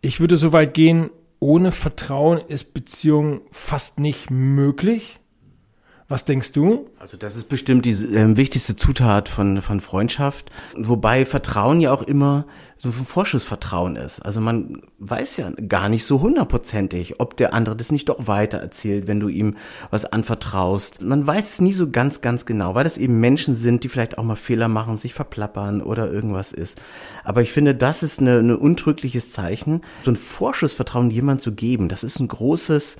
Ich 0.00 0.20
würde 0.20 0.36
so 0.36 0.52
weit 0.52 0.74
gehen, 0.74 1.10
ohne 1.40 1.72
Vertrauen 1.72 2.40
ist 2.48 2.74
Beziehung 2.74 3.42
fast 3.50 4.00
nicht 4.00 4.30
möglich. 4.30 5.20
Was 6.08 6.24
denkst 6.24 6.52
du? 6.52 6.88
Also 7.00 7.16
das 7.16 7.34
ist 7.34 7.48
bestimmt 7.48 7.84
die 7.84 7.90
äh, 7.90 8.36
wichtigste 8.36 8.76
Zutat 8.76 9.28
von, 9.28 9.60
von 9.60 9.80
Freundschaft. 9.80 10.52
Wobei 10.76 11.26
Vertrauen 11.26 11.80
ja 11.80 11.92
auch 11.92 12.02
immer 12.02 12.46
so 12.78 12.90
ein 12.90 12.92
Vorschussvertrauen 12.92 13.96
ist. 13.96 14.20
Also 14.20 14.40
man 14.40 14.82
weiß 15.00 15.36
ja 15.38 15.50
gar 15.66 15.88
nicht 15.88 16.04
so 16.04 16.20
hundertprozentig, 16.20 17.18
ob 17.18 17.36
der 17.36 17.54
andere 17.54 17.74
das 17.74 17.90
nicht 17.90 18.08
doch 18.08 18.28
weiter 18.28 18.58
erzählt, 18.58 19.08
wenn 19.08 19.18
du 19.18 19.26
ihm 19.26 19.56
was 19.90 20.04
anvertraust. 20.04 21.02
Man 21.02 21.26
weiß 21.26 21.54
es 21.54 21.60
nie 21.60 21.72
so 21.72 21.90
ganz, 21.90 22.20
ganz 22.20 22.46
genau, 22.46 22.76
weil 22.76 22.84
das 22.84 22.98
eben 22.98 23.18
Menschen 23.18 23.56
sind, 23.56 23.82
die 23.82 23.88
vielleicht 23.88 24.16
auch 24.16 24.24
mal 24.24 24.36
Fehler 24.36 24.68
machen, 24.68 24.98
sich 24.98 25.12
verplappern 25.12 25.82
oder 25.82 26.08
irgendwas 26.08 26.52
ist. 26.52 26.78
Aber 27.24 27.42
ich 27.42 27.52
finde, 27.52 27.74
das 27.74 28.04
ist 28.04 28.20
eine, 28.20 28.38
ein 28.38 28.54
untrügliches 28.54 29.32
Zeichen, 29.32 29.82
so 30.04 30.12
ein 30.12 30.16
Vorschussvertrauen 30.16 31.10
jemand 31.10 31.40
zu 31.40 31.50
geben. 31.50 31.88
Das 31.88 32.04
ist 32.04 32.20
ein 32.20 32.28
großes, 32.28 32.96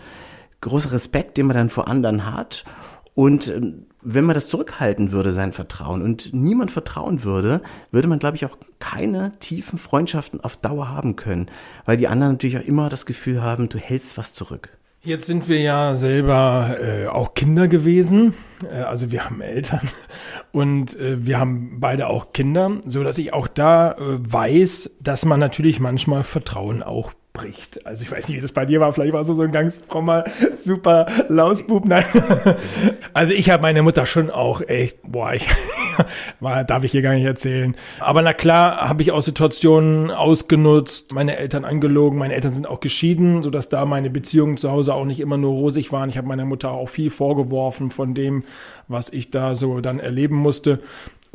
großer 0.60 0.90
Respekt, 0.90 1.36
den 1.36 1.46
man 1.46 1.56
dann 1.56 1.70
vor 1.70 1.86
anderen 1.86 2.26
hat 2.26 2.64
und 3.16 3.48
ähm, 3.48 3.86
wenn 4.02 4.24
man 4.24 4.34
das 4.34 4.46
zurückhalten 4.46 5.10
würde, 5.10 5.32
sein 5.32 5.52
Vertrauen, 5.52 6.02
und 6.02 6.32
niemand 6.32 6.70
vertrauen 6.70 7.24
würde, 7.24 7.62
würde 7.90 8.06
man, 8.06 8.20
glaube 8.20 8.36
ich, 8.36 8.44
auch 8.44 8.58
keine 8.78 9.32
tiefen 9.40 9.80
Freundschaften 9.80 10.40
auf 10.40 10.58
Dauer 10.58 10.90
haben 10.90 11.16
können, 11.16 11.50
weil 11.86 11.96
die 11.96 12.06
anderen 12.06 12.34
natürlich 12.34 12.58
auch 12.58 12.64
immer 12.64 12.88
das 12.88 13.06
Gefühl 13.06 13.42
haben, 13.42 13.68
du 13.70 13.78
hältst 13.78 14.16
was 14.18 14.34
zurück. 14.34 14.68
Jetzt 15.02 15.26
sind 15.26 15.48
wir 15.48 15.60
ja 15.60 15.96
selber 15.96 16.76
äh, 16.78 17.06
auch 17.06 17.32
Kinder 17.34 17.68
gewesen, 17.68 18.34
äh, 18.70 18.82
also 18.82 19.10
wir 19.10 19.24
haben 19.24 19.40
Eltern 19.40 19.88
und 20.52 20.98
äh, 21.00 21.24
wir 21.24 21.40
haben 21.40 21.80
beide 21.80 22.08
auch 22.08 22.32
Kinder, 22.34 22.82
so 22.84 23.02
dass 23.02 23.16
ich 23.16 23.32
auch 23.32 23.48
da 23.48 23.92
äh, 23.92 23.98
weiß, 24.18 24.98
dass 25.00 25.24
man 25.24 25.40
natürlich 25.40 25.80
manchmal 25.80 26.22
Vertrauen 26.22 26.82
auch 26.82 27.12
bricht. 27.36 27.84
Also 27.86 28.02
ich 28.02 28.10
weiß 28.10 28.28
nicht, 28.28 28.38
wie 28.38 28.40
das 28.40 28.52
bei 28.52 28.64
dir 28.64 28.80
war. 28.80 28.92
Vielleicht 28.92 29.12
war 29.12 29.20
es 29.20 29.26
so 29.26 29.40
ein 29.40 29.52
ganz 29.52 29.78
frommer, 29.88 30.24
super 30.56 31.06
Lausbub. 31.28 31.84
Nein. 31.84 32.04
Also 33.12 33.32
ich 33.32 33.50
habe 33.50 33.62
meine 33.62 33.82
Mutter 33.82 34.06
schon 34.06 34.30
auch 34.30 34.60
echt, 34.60 34.98
boah, 35.02 35.32
ich 35.34 35.46
War, 36.40 36.64
darf 36.64 36.84
ich 36.84 36.92
hier 36.92 37.02
gar 37.02 37.14
nicht 37.14 37.24
erzählen. 37.24 37.76
Aber 38.00 38.22
na 38.22 38.32
klar 38.32 38.88
habe 38.88 39.02
ich 39.02 39.12
auch 39.12 39.22
Situationen 39.22 40.10
ausgenutzt, 40.10 41.12
meine 41.12 41.36
Eltern 41.36 41.64
angelogen, 41.64 42.18
meine 42.18 42.34
Eltern 42.34 42.52
sind 42.52 42.66
auch 42.66 42.80
geschieden, 42.80 43.42
sodass 43.42 43.68
da 43.68 43.84
meine 43.84 44.10
Beziehungen 44.10 44.56
zu 44.56 44.70
Hause 44.70 44.94
auch 44.94 45.04
nicht 45.04 45.20
immer 45.20 45.36
nur 45.36 45.52
rosig 45.52 45.92
waren. 45.92 46.08
Ich 46.08 46.18
habe 46.18 46.28
meiner 46.28 46.44
Mutter 46.44 46.70
auch 46.70 46.88
viel 46.88 47.10
vorgeworfen 47.10 47.90
von 47.90 48.14
dem, 48.14 48.44
was 48.88 49.12
ich 49.12 49.30
da 49.30 49.54
so 49.54 49.80
dann 49.80 49.98
erleben 49.98 50.36
musste. 50.36 50.80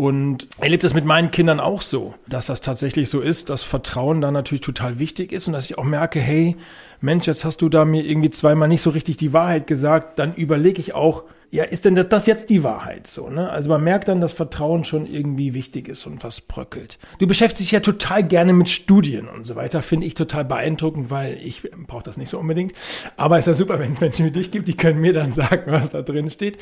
Und 0.02 0.48
erlebe 0.60 0.82
das 0.82 0.96
mit 0.96 1.06
meinen 1.06 1.30
Kindern 1.30 1.60
auch 1.60 1.84
so, 1.84 2.16
dass 2.28 2.48
das 2.48 2.62
tatsächlich 2.62 3.08
so 3.08 3.22
ist, 3.22 3.52
dass 3.52 3.62
Vertrauen 3.62 4.20
da 4.20 4.32
natürlich 4.32 4.62
total 4.62 4.98
wichtig 4.98 5.32
ist 5.32 5.46
und 5.46 5.54
dass 5.54 5.66
ich 5.66 5.78
auch 5.78 5.84
merke, 5.84 6.20
hey, 6.20 6.56
Mensch, 7.02 7.28
jetzt 7.28 7.46
hast 7.46 7.62
du 7.62 7.70
da 7.70 7.84
mir 7.84 8.04
irgendwie 8.04 8.30
zweimal 8.30 8.68
nicht 8.68 8.82
so 8.82 8.92
richtig 8.92 9.18
die 9.18 9.34
Wahrheit 9.34 9.68
gesagt, 9.68 10.20
dann 10.20 10.34
überlege 10.36 10.80
ich 10.80 10.94
auch, 10.94 11.24
ja, 11.52 11.66
ist 11.66 11.84
denn 11.84 11.96
das 11.96 12.28
jetzt 12.28 12.50
die 12.50 12.64
Wahrheit 12.64 13.08
so, 13.08 13.30
ne? 13.30 13.50
Also 13.50 13.70
man 13.70 13.84
merkt 13.84 14.08
dann, 14.08 14.22
dass 14.22 14.32
Vertrauen 14.32 14.86
schon 14.86 15.06
irgendwie 15.06 15.54
wichtig 15.54 15.90
ist 15.90 16.06
und 16.06 16.24
was 16.24 16.40
bröckelt. 16.40 16.98
Du 17.20 17.28
beschäftigst 17.28 17.64
dich 17.64 17.72
ja 17.72 17.82
total 17.82 18.24
gerne 18.24 18.54
mit 18.54 18.70
Studien 18.70 19.28
und 19.28 19.46
so 19.46 19.58
weiter, 19.58 19.82
finde 19.82 20.08
ich 20.08 20.14
total 20.14 20.46
beeindruckend, 20.46 21.12
weil 21.12 21.38
ich 21.44 21.70
brauche 21.88 22.04
das 22.04 22.16
nicht 22.16 22.30
so 22.30 22.40
unbedingt. 22.40 22.72
Aber 23.18 23.38
es 23.38 23.42
ist 23.42 23.48
ja 23.48 23.54
super, 23.56 23.80
wenn 23.80 23.92
es 23.92 24.00
Menschen 24.00 24.26
wie 24.26 24.32
dich 24.32 24.52
gibt, 24.52 24.70
die 24.70 24.78
können 24.78 25.02
mir 25.02 25.12
dann 25.12 25.32
sagen, 25.34 25.64
was 25.66 25.90
da 25.90 26.02
drin 26.02 26.30
steht. 26.30 26.58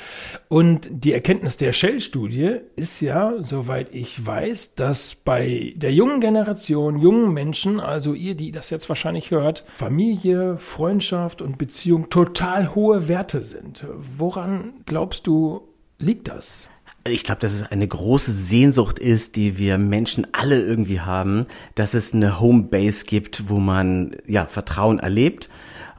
Und 0.47 0.89
die 0.91 1.13
Erkenntnis 1.13 1.57
der 1.57 1.71
Shell-Studie 1.71 2.55
ist 2.75 2.99
ja, 2.99 3.33
soweit 3.41 3.93
ich 3.93 4.25
weiß, 4.25 4.73
dass 4.73 5.13
bei 5.13 5.73
der 5.75 5.93
jungen 5.93 6.19
Generation, 6.19 6.97
jungen 6.97 7.31
Menschen, 7.31 7.79
also 7.79 8.15
ihr, 8.15 8.33
die 8.33 8.51
das 8.51 8.71
jetzt 8.71 8.89
wahrscheinlich 8.89 9.29
hört, 9.29 9.65
Familie, 9.75 10.28
Freundschaft 10.57 11.41
und 11.41 11.57
Beziehung 11.57 12.09
total 12.09 12.75
hohe 12.75 13.07
Werte 13.07 13.43
sind. 13.45 13.85
Woran 14.17 14.73
glaubst 14.85 15.27
du, 15.27 15.61
liegt 15.97 16.27
das? 16.27 16.69
Ich 17.07 17.23
glaube, 17.23 17.41
dass 17.41 17.53
es 17.53 17.63
eine 17.71 17.87
große 17.87 18.31
Sehnsucht 18.31 18.99
ist, 18.99 19.35
die 19.35 19.57
wir 19.57 19.77
Menschen 19.77 20.27
alle 20.33 20.61
irgendwie 20.61 20.99
haben, 20.99 21.45
dass 21.75 21.93
es 21.93 22.13
eine 22.13 22.39
Homebase 22.39 23.05
gibt, 23.05 23.49
wo 23.49 23.57
man 23.57 24.15
ja 24.27 24.45
Vertrauen 24.45 24.99
erlebt 24.99 25.49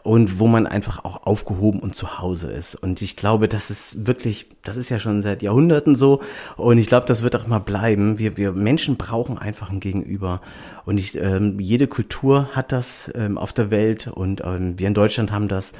und 0.02 0.38
wo 0.38 0.46
man 0.46 0.66
einfach 0.66 1.04
auch 1.04 1.26
aufgehoben 1.26 1.80
und 1.80 1.94
zu 1.94 2.18
Hause 2.18 2.50
ist. 2.50 2.74
Und 2.74 3.02
ich 3.02 3.16
glaube, 3.16 3.48
das 3.48 3.70
ist 3.70 4.06
wirklich, 4.06 4.46
das 4.62 4.76
ist 4.76 4.88
ja 4.88 4.98
schon 4.98 5.22
seit 5.22 5.42
Jahrhunderten 5.42 5.96
so 5.96 6.20
und 6.56 6.78
ich 6.78 6.86
glaube, 6.86 7.06
das 7.06 7.22
wird 7.22 7.36
auch 7.36 7.46
mal 7.46 7.58
bleiben. 7.58 8.18
Wir, 8.18 8.36
wir 8.36 8.52
Menschen 8.52 8.96
brauchen 8.96 9.38
einfach 9.38 9.70
ein 9.70 9.80
Gegenüber 9.80 10.40
und 10.84 10.98
ich, 10.98 11.16
ähm, 11.16 11.60
jede 11.60 11.86
Kultur 11.86 12.50
hat 12.52 12.72
das 12.72 13.10
ähm, 13.14 13.38
auf 13.38 13.52
der 13.52 13.70
Welt 13.70 14.06
und 14.06 14.42
ähm, 14.44 14.78
wir 14.78 14.86
in 14.86 14.94
Deutschland 14.94 15.32
haben 15.32 15.48
das 15.48 15.72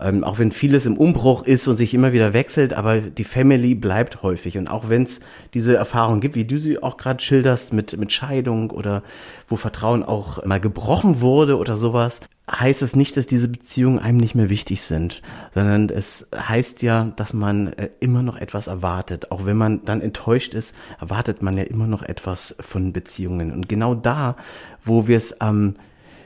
ähm, 0.00 0.24
auch 0.24 0.38
wenn 0.38 0.52
vieles 0.52 0.86
im 0.86 0.96
Umbruch 0.96 1.42
ist 1.42 1.68
und 1.68 1.76
sich 1.76 1.94
immer 1.94 2.12
wieder 2.12 2.32
wechselt, 2.32 2.72
aber 2.74 3.00
die 3.00 3.24
Family 3.24 3.74
bleibt 3.74 4.22
häufig. 4.22 4.58
Und 4.58 4.68
auch 4.68 4.88
wenn 4.88 5.04
es 5.04 5.20
diese 5.54 5.76
Erfahrung 5.76 6.20
gibt, 6.20 6.34
wie 6.34 6.44
du 6.44 6.58
sie 6.58 6.82
auch 6.82 6.96
gerade 6.96 7.22
schilderst, 7.22 7.72
mit, 7.72 7.96
mit 7.98 8.12
Scheidung 8.12 8.70
oder 8.70 9.02
wo 9.48 9.56
Vertrauen 9.56 10.02
auch 10.02 10.44
mal 10.44 10.60
gebrochen 10.60 11.20
wurde 11.20 11.58
oder 11.58 11.76
sowas, 11.76 12.20
heißt 12.50 12.82
es 12.82 12.96
nicht, 12.96 13.16
dass 13.16 13.26
diese 13.26 13.48
Beziehungen 13.48 13.98
einem 13.98 14.18
nicht 14.18 14.34
mehr 14.34 14.50
wichtig 14.50 14.82
sind, 14.82 15.22
sondern 15.54 15.88
es 15.88 16.28
heißt 16.34 16.82
ja, 16.82 17.12
dass 17.16 17.32
man 17.32 17.72
äh, 17.74 17.90
immer 18.00 18.22
noch 18.22 18.36
etwas 18.36 18.66
erwartet. 18.66 19.30
Auch 19.30 19.44
wenn 19.44 19.56
man 19.56 19.84
dann 19.84 20.00
enttäuscht 20.00 20.54
ist, 20.54 20.74
erwartet 21.00 21.42
man 21.42 21.56
ja 21.56 21.64
immer 21.64 21.86
noch 21.86 22.02
etwas 22.02 22.56
von 22.60 22.92
Beziehungen. 22.92 23.52
Und 23.52 23.68
genau 23.68 23.94
da, 23.94 24.36
wo 24.82 25.06
wir 25.06 25.16
es 25.16 25.40
am 25.40 25.76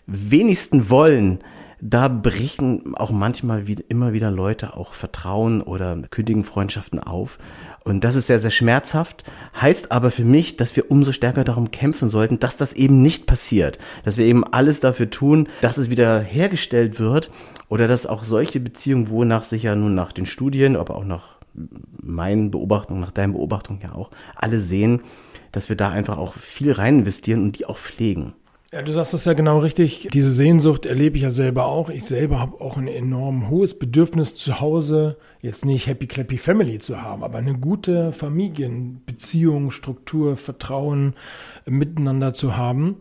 wenigsten 0.06 0.90
wollen, 0.90 1.40
da 1.80 2.08
brechen 2.08 2.94
auch 2.96 3.10
manchmal 3.10 3.66
wie, 3.66 3.76
immer 3.88 4.12
wieder 4.12 4.30
Leute 4.30 4.76
auch 4.76 4.94
Vertrauen 4.94 5.60
oder 5.60 5.96
kündigen 6.10 6.44
Freundschaften 6.44 6.98
auf. 7.00 7.38
Und 7.84 8.04
das 8.04 8.14
ist 8.14 8.28
sehr, 8.28 8.38
sehr 8.38 8.50
schmerzhaft, 8.50 9.24
heißt 9.60 9.92
aber 9.92 10.10
für 10.10 10.24
mich, 10.24 10.56
dass 10.56 10.74
wir 10.76 10.90
umso 10.90 11.12
stärker 11.12 11.44
darum 11.44 11.70
kämpfen 11.70 12.08
sollten, 12.08 12.40
dass 12.40 12.56
das 12.56 12.72
eben 12.72 13.02
nicht 13.02 13.26
passiert. 13.26 13.78
Dass 14.04 14.16
wir 14.16 14.24
eben 14.24 14.44
alles 14.44 14.80
dafür 14.80 15.10
tun, 15.10 15.48
dass 15.60 15.76
es 15.76 15.90
wieder 15.90 16.20
hergestellt 16.20 16.98
wird 16.98 17.30
oder 17.68 17.86
dass 17.86 18.06
auch 18.06 18.24
solche 18.24 18.60
Beziehungen, 18.60 19.10
wonach 19.10 19.44
sich 19.44 19.64
ja 19.64 19.76
nun 19.76 19.94
nach 19.94 20.12
den 20.12 20.26
Studien, 20.26 20.76
aber 20.76 20.96
auch 20.96 21.04
nach 21.04 21.34
meinen 22.02 22.50
Beobachtungen, 22.50 23.00
nach 23.00 23.12
deinen 23.12 23.32
Beobachtungen 23.32 23.80
ja 23.82 23.94
auch, 23.94 24.10
alle 24.34 24.60
sehen, 24.60 25.02
dass 25.52 25.68
wir 25.68 25.76
da 25.76 25.90
einfach 25.90 26.18
auch 26.18 26.34
viel 26.34 26.72
rein 26.72 27.00
investieren 27.00 27.42
und 27.42 27.58
die 27.58 27.66
auch 27.66 27.78
pflegen. 27.78 28.34
Ja, 28.74 28.82
du 28.82 28.90
sagst 28.90 29.14
das 29.14 29.24
ja 29.24 29.34
genau 29.34 29.58
richtig. 29.58 30.08
Diese 30.12 30.32
Sehnsucht 30.32 30.84
erlebe 30.84 31.16
ich 31.16 31.22
ja 31.22 31.30
selber 31.30 31.66
auch. 31.66 31.90
Ich 31.90 32.06
selber 32.06 32.40
habe 32.40 32.60
auch 32.60 32.76
ein 32.76 32.88
enorm 32.88 33.48
hohes 33.48 33.78
Bedürfnis 33.78 34.34
zu 34.34 34.60
Hause, 34.60 35.16
jetzt 35.40 35.64
nicht 35.64 35.86
Happy 35.86 36.08
Clappy 36.08 36.38
Family 36.38 36.80
zu 36.80 37.00
haben, 37.00 37.22
aber 37.22 37.38
eine 37.38 37.54
gute 37.54 38.10
Familienbeziehung, 38.10 39.70
Struktur, 39.70 40.36
Vertrauen 40.36 41.14
miteinander 41.66 42.34
zu 42.34 42.56
haben. 42.56 42.96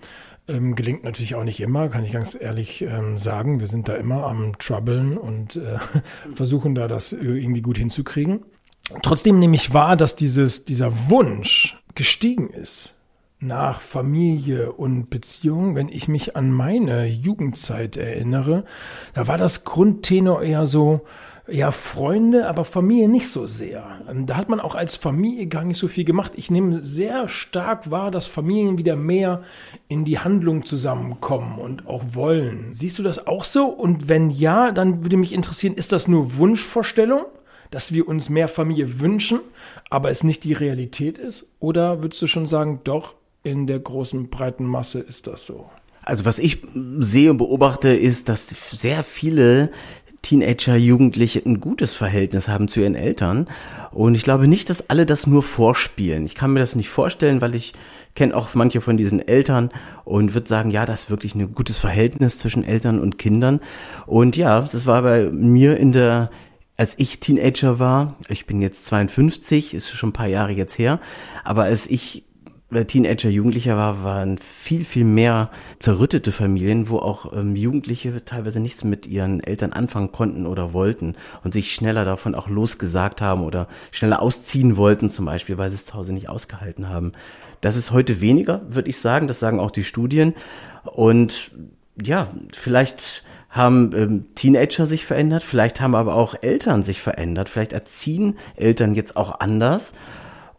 Ähm, 0.47 0.75
gelingt 0.75 1.05
natürlich 1.05 1.33
auch 1.33 1.43
nicht 1.43 1.59
immer, 1.59 1.89
kann 1.89 2.05
ich 2.05 2.11
ganz 2.11 2.37
ehrlich 2.39 2.83
ähm, 2.83 3.17
sagen. 3.17 3.59
Wir 3.59 3.67
sind 3.67 3.89
da 3.89 3.95
immer 3.95 4.27
am 4.27 4.55
Troublen 4.59 5.17
und 5.17 5.55
äh, 5.55 5.79
versuchen 6.35 6.75
da 6.75 6.87
das 6.87 7.13
irgendwie 7.13 7.63
gut 7.63 7.79
hinzukriegen. 7.79 8.41
Trotzdem 9.01 9.39
nehme 9.39 9.55
ich 9.55 9.73
wahr, 9.73 9.97
dass 9.97 10.15
dieses, 10.15 10.65
dieser 10.65 11.09
Wunsch 11.09 11.81
gestiegen 11.95 12.51
ist 12.51 12.93
nach 13.43 13.81
Familie 13.81 14.71
und 14.71 15.09
Beziehung, 15.09 15.75
wenn 15.75 15.89
ich 15.89 16.07
mich 16.07 16.35
an 16.35 16.51
meine 16.51 17.05
Jugendzeit 17.05 17.97
erinnere, 17.97 18.63
da 19.13 19.27
war 19.27 19.37
das 19.37 19.63
Grundtenor 19.63 20.41
eher 20.41 20.65
so, 20.65 21.01
ja, 21.47 21.71
Freunde, 21.71 22.47
aber 22.47 22.63
Familie 22.63 23.09
nicht 23.09 23.29
so 23.29 23.47
sehr. 23.47 23.99
Da 24.25 24.37
hat 24.37 24.47
man 24.47 24.61
auch 24.61 24.75
als 24.75 24.95
Familie 24.95 25.47
gar 25.47 25.65
nicht 25.65 25.77
so 25.77 25.89
viel 25.89 26.05
gemacht. 26.05 26.31
Ich 26.37 26.49
nehme 26.49 26.85
sehr 26.85 27.27
stark 27.27 27.91
wahr, 27.91 28.11
dass 28.11 28.27
Familien 28.27 28.77
wieder 28.77 28.95
mehr 28.95 29.43
in 29.89 30.05
die 30.05 30.19
Handlung 30.19 30.65
zusammenkommen 30.65 31.59
und 31.59 31.85
auch 31.85 32.03
wollen. 32.13 32.71
Siehst 32.71 32.97
du 32.97 33.03
das 33.03 33.27
auch 33.27 33.43
so? 33.43 33.65
Und 33.65 34.07
wenn 34.07 34.29
ja, 34.29 34.71
dann 34.71 35.03
würde 35.03 35.17
mich 35.17 35.33
interessieren, 35.33 35.75
ist 35.75 35.91
das 35.91 36.07
nur 36.07 36.37
Wunschvorstellung? 36.37 37.25
dass 37.71 37.91
wir 37.91 38.07
uns 38.07 38.29
mehr 38.29 38.47
Familie 38.47 38.99
wünschen, 38.99 39.39
aber 39.89 40.11
es 40.11 40.23
nicht 40.23 40.43
die 40.43 40.53
Realität 40.53 41.17
ist? 41.17 41.51
Oder 41.59 42.03
würdest 42.03 42.21
du 42.21 42.27
schon 42.27 42.45
sagen, 42.45 42.81
doch, 42.83 43.15
in 43.43 43.67
der 43.67 43.79
großen 43.79 44.29
breiten 44.29 44.65
Masse 44.65 44.99
ist 44.99 45.27
das 45.27 45.45
so. 45.45 45.69
Also 46.01 46.25
was 46.25 46.39
ich 46.39 46.59
sehe 46.99 47.31
und 47.31 47.37
beobachte, 47.37 47.89
ist, 47.89 48.27
dass 48.29 48.47
sehr 48.47 49.03
viele 49.03 49.71
Teenager, 50.21 50.75
Jugendliche 50.75 51.41
ein 51.45 51.59
gutes 51.59 51.93
Verhältnis 51.93 52.47
haben 52.47 52.67
zu 52.67 52.79
ihren 52.79 52.95
Eltern. 52.95 53.47
Und 53.91 54.15
ich 54.15 54.23
glaube 54.23 54.47
nicht, 54.47 54.69
dass 54.69 54.89
alle 54.89 55.05
das 55.05 55.27
nur 55.27 55.43
vorspielen. 55.43 56.25
Ich 56.25 56.35
kann 56.35 56.53
mir 56.53 56.61
das 56.61 56.75
nicht 56.75 56.89
vorstellen, 56.89 57.41
weil 57.41 57.55
ich 57.55 57.73
kenne 58.15 58.35
auch 58.35 58.53
manche 58.53 58.79
von 58.79 58.95
diesen 58.97 59.25
Eltern 59.25 59.69
und 60.05 60.33
würde 60.33 60.47
sagen, 60.47 60.71
ja, 60.71 60.85
das 60.85 61.03
ist 61.03 61.09
wirklich 61.09 61.35
ein 61.35 61.53
gutes 61.53 61.77
Verhältnis 61.77 62.37
zwischen 62.37 62.63
Eltern 62.63 62.99
und 62.99 63.17
Kindern. 63.17 63.59
Und 64.05 64.37
ja, 64.37 64.61
das 64.61 64.85
war 64.85 65.01
bei 65.01 65.29
mir 65.31 65.77
in 65.77 65.91
der 65.91 66.29
als 66.75 66.97
ich 66.97 67.19
Teenager 67.19 67.77
war, 67.77 68.15
ich 68.29 68.47
bin 68.47 68.59
jetzt 68.59 68.85
52, 68.87 69.75
ist 69.75 69.91
schon 69.91 70.09
ein 70.09 70.13
paar 70.13 70.27
Jahre 70.27 70.53
jetzt 70.53 70.79
her, 70.79 70.99
aber 71.43 71.65
als 71.65 71.85
ich 71.85 72.23
Teenager, 72.81 73.29
Jugendlicher 73.29 73.77
war, 73.77 74.03
waren 74.03 74.37
viel, 74.37 74.83
viel 74.83 75.05
mehr 75.05 75.49
zerrüttete 75.79 76.31
Familien, 76.31 76.89
wo 76.89 76.97
auch 76.97 77.31
ähm, 77.33 77.55
Jugendliche 77.55 78.25
teilweise 78.25 78.59
nichts 78.59 78.83
mit 78.83 79.05
ihren 79.05 79.39
Eltern 79.39 79.73
anfangen 79.73 80.11
konnten 80.11 80.45
oder 80.45 80.73
wollten 80.73 81.15
und 81.43 81.53
sich 81.53 81.73
schneller 81.73 82.05
davon 82.05 82.35
auch 82.35 82.49
losgesagt 82.49 83.21
haben 83.21 83.43
oder 83.43 83.67
schneller 83.91 84.21
ausziehen 84.21 84.77
wollten, 84.77 85.09
zum 85.09 85.25
Beispiel, 85.25 85.57
weil 85.57 85.69
sie 85.69 85.75
es 85.75 85.85
zu 85.85 85.93
Hause 85.93 86.13
nicht 86.13 86.29
ausgehalten 86.29 86.89
haben. 86.89 87.13
Das 87.61 87.75
ist 87.75 87.91
heute 87.91 88.19
weniger, 88.19 88.61
würde 88.67 88.89
ich 88.89 88.97
sagen. 88.97 89.27
Das 89.27 89.39
sagen 89.39 89.59
auch 89.59 89.71
die 89.71 89.83
Studien. 89.83 90.33
Und 90.83 91.51
ja, 92.01 92.27
vielleicht 92.51 93.23
haben 93.49 93.91
ähm, 93.95 94.25
Teenager 94.35 94.87
sich 94.87 95.05
verändert, 95.05 95.43
vielleicht 95.43 95.79
haben 95.79 95.93
aber 95.93 96.15
auch 96.15 96.35
Eltern 96.41 96.83
sich 96.83 97.01
verändert, 97.01 97.49
vielleicht 97.49 97.71
erziehen 97.71 98.37
Eltern 98.55 98.95
jetzt 98.95 99.15
auch 99.15 99.39
anders 99.39 99.93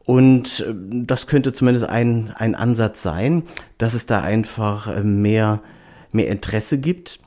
und 0.05 0.61
äh, 0.61 0.75
das 1.07 1.27
könnte 1.27 1.53
zumindest 1.53 1.89
ein, 1.89 2.33
ein 2.37 2.55
Ansatz 2.55 3.03
sein, 3.03 3.45
dass 3.79 3.95
es 3.95 4.07
da 4.07 4.21
einfach 4.21 4.87
äh, 4.87 5.03
mehr, 5.03 5.61
mehr 6.13 6.29
Interesse 6.29 6.79
gibt. 6.79 7.21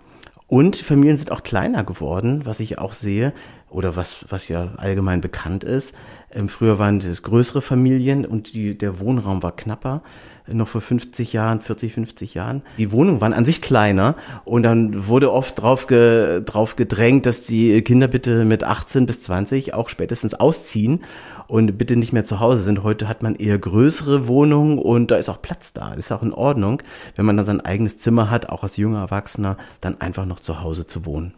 Und 0.47 0.77
Familien 0.77 1.17
sind 1.17 1.31
auch 1.31 1.43
kleiner 1.43 1.83
geworden, 1.83 2.41
was 2.45 2.59
ich 2.59 2.77
auch 2.77 2.93
sehe, 2.93 3.33
oder 3.69 3.97
was, 3.97 4.25
was 4.29 4.47
ja 4.47 4.69
allgemein 4.77 5.19
bekannt 5.19 5.63
ist. 5.63 5.93
Ähm, 6.31 6.47
früher 6.47 6.79
waren 6.79 7.01
es 7.01 7.21
größere 7.21 7.61
Familien 7.61 8.25
und 8.25 8.53
die, 8.53 8.77
der 8.77 8.99
Wohnraum 8.99 9.43
war 9.43 9.55
knapper 9.55 10.03
noch 10.49 10.67
vor 10.67 10.81
50 10.81 11.33
Jahren, 11.33 11.61
40, 11.61 11.93
50 11.93 12.33
Jahren. 12.33 12.61
Die 12.77 12.91
Wohnungen 12.91 13.21
waren 13.21 13.33
an 13.33 13.45
sich 13.45 13.61
kleiner 13.61 14.15
und 14.45 14.63
dann 14.63 15.07
wurde 15.07 15.31
oft 15.31 15.61
drauf, 15.61 15.87
ge, 15.87 16.41
drauf 16.43 16.75
gedrängt, 16.75 17.25
dass 17.25 17.41
die 17.41 17.81
Kinder 17.81 18.07
bitte 18.07 18.45
mit 18.45 18.63
18 18.63 19.05
bis 19.05 19.23
20 19.23 19.73
auch 19.73 19.89
spätestens 19.89 20.33
ausziehen 20.33 21.01
und 21.47 21.77
bitte 21.77 21.95
nicht 21.95 22.13
mehr 22.13 22.25
zu 22.25 22.39
Hause 22.39 22.61
sind. 22.61 22.83
Heute 22.83 23.07
hat 23.07 23.23
man 23.23 23.35
eher 23.35 23.57
größere 23.57 24.27
Wohnungen 24.27 24.79
und 24.79 25.11
da 25.11 25.15
ist 25.15 25.29
auch 25.29 25.41
Platz 25.41 25.73
da. 25.73 25.91
Das 25.91 26.05
ist 26.05 26.11
auch 26.11 26.23
in 26.23 26.33
Ordnung, 26.33 26.81
wenn 27.15 27.25
man 27.25 27.37
dann 27.37 27.45
sein 27.45 27.61
eigenes 27.61 27.97
Zimmer 27.97 28.29
hat, 28.29 28.49
auch 28.49 28.63
als 28.63 28.77
junger 28.77 28.99
Erwachsener, 28.99 29.57
dann 29.81 30.01
einfach 30.01 30.25
noch 30.25 30.39
zu 30.39 30.61
Hause 30.61 30.85
zu 30.85 31.05
wohnen. 31.05 31.33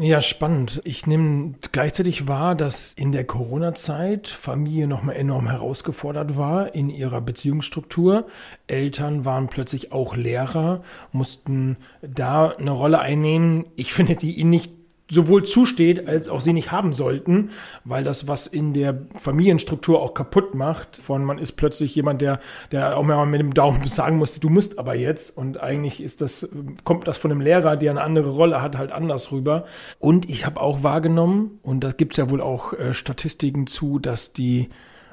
Ja, 0.00 0.22
spannend. 0.22 0.80
Ich 0.84 1.08
nehme 1.08 1.54
gleichzeitig 1.72 2.28
wahr, 2.28 2.54
dass 2.54 2.94
in 2.94 3.10
der 3.10 3.24
Corona-Zeit 3.24 4.28
Familie 4.28 4.86
nochmal 4.86 5.16
enorm 5.16 5.48
herausgefordert 5.48 6.36
war 6.36 6.72
in 6.72 6.88
ihrer 6.88 7.20
Beziehungsstruktur. 7.20 8.28
Eltern 8.68 9.24
waren 9.24 9.48
plötzlich 9.48 9.90
auch 9.90 10.14
Lehrer, 10.14 10.84
mussten 11.10 11.78
da 12.00 12.50
eine 12.50 12.70
Rolle 12.70 13.00
einnehmen. 13.00 13.66
Ich 13.74 13.92
finde, 13.92 14.14
die 14.14 14.44
nicht 14.44 14.77
sowohl 15.10 15.44
zusteht, 15.44 16.06
als 16.06 16.28
auch 16.28 16.40
sie 16.40 16.52
nicht 16.52 16.70
haben 16.70 16.92
sollten, 16.92 17.50
weil 17.84 18.04
das 18.04 18.28
was 18.28 18.46
in 18.46 18.74
der 18.74 19.06
Familienstruktur 19.16 20.00
auch 20.02 20.12
kaputt 20.14 20.54
macht. 20.54 20.96
Von 20.96 21.24
man 21.24 21.38
ist 21.38 21.52
plötzlich 21.52 21.94
jemand, 21.94 22.20
der, 22.20 22.40
der 22.72 22.96
auch 22.96 23.02
mal 23.02 23.24
mit 23.26 23.40
dem 23.40 23.54
Daumen 23.54 23.86
sagen 23.88 24.18
musste, 24.18 24.40
du 24.40 24.50
musst 24.50 24.78
aber 24.78 24.94
jetzt. 24.94 25.36
Und 25.36 25.60
eigentlich 25.60 26.02
ist 26.02 26.20
das, 26.20 26.48
kommt 26.84 27.08
das 27.08 27.16
von 27.16 27.30
einem 27.30 27.40
Lehrer, 27.40 27.76
der 27.76 27.90
eine 27.90 28.02
andere 28.02 28.30
Rolle 28.30 28.60
hat, 28.60 28.76
halt 28.76 28.92
anders 28.92 29.32
rüber. 29.32 29.64
Und 29.98 30.28
ich 30.28 30.44
habe 30.44 30.60
auch 30.60 30.82
wahrgenommen, 30.82 31.58
und 31.62 31.84
da 31.84 31.90
gibt's 31.90 32.18
ja 32.18 32.30
wohl 32.30 32.40
auch 32.40 32.72
äh, 32.74 32.92
Statistiken 32.92 33.66
zu, 33.66 33.98
dass 33.98 34.32
die 34.32 34.68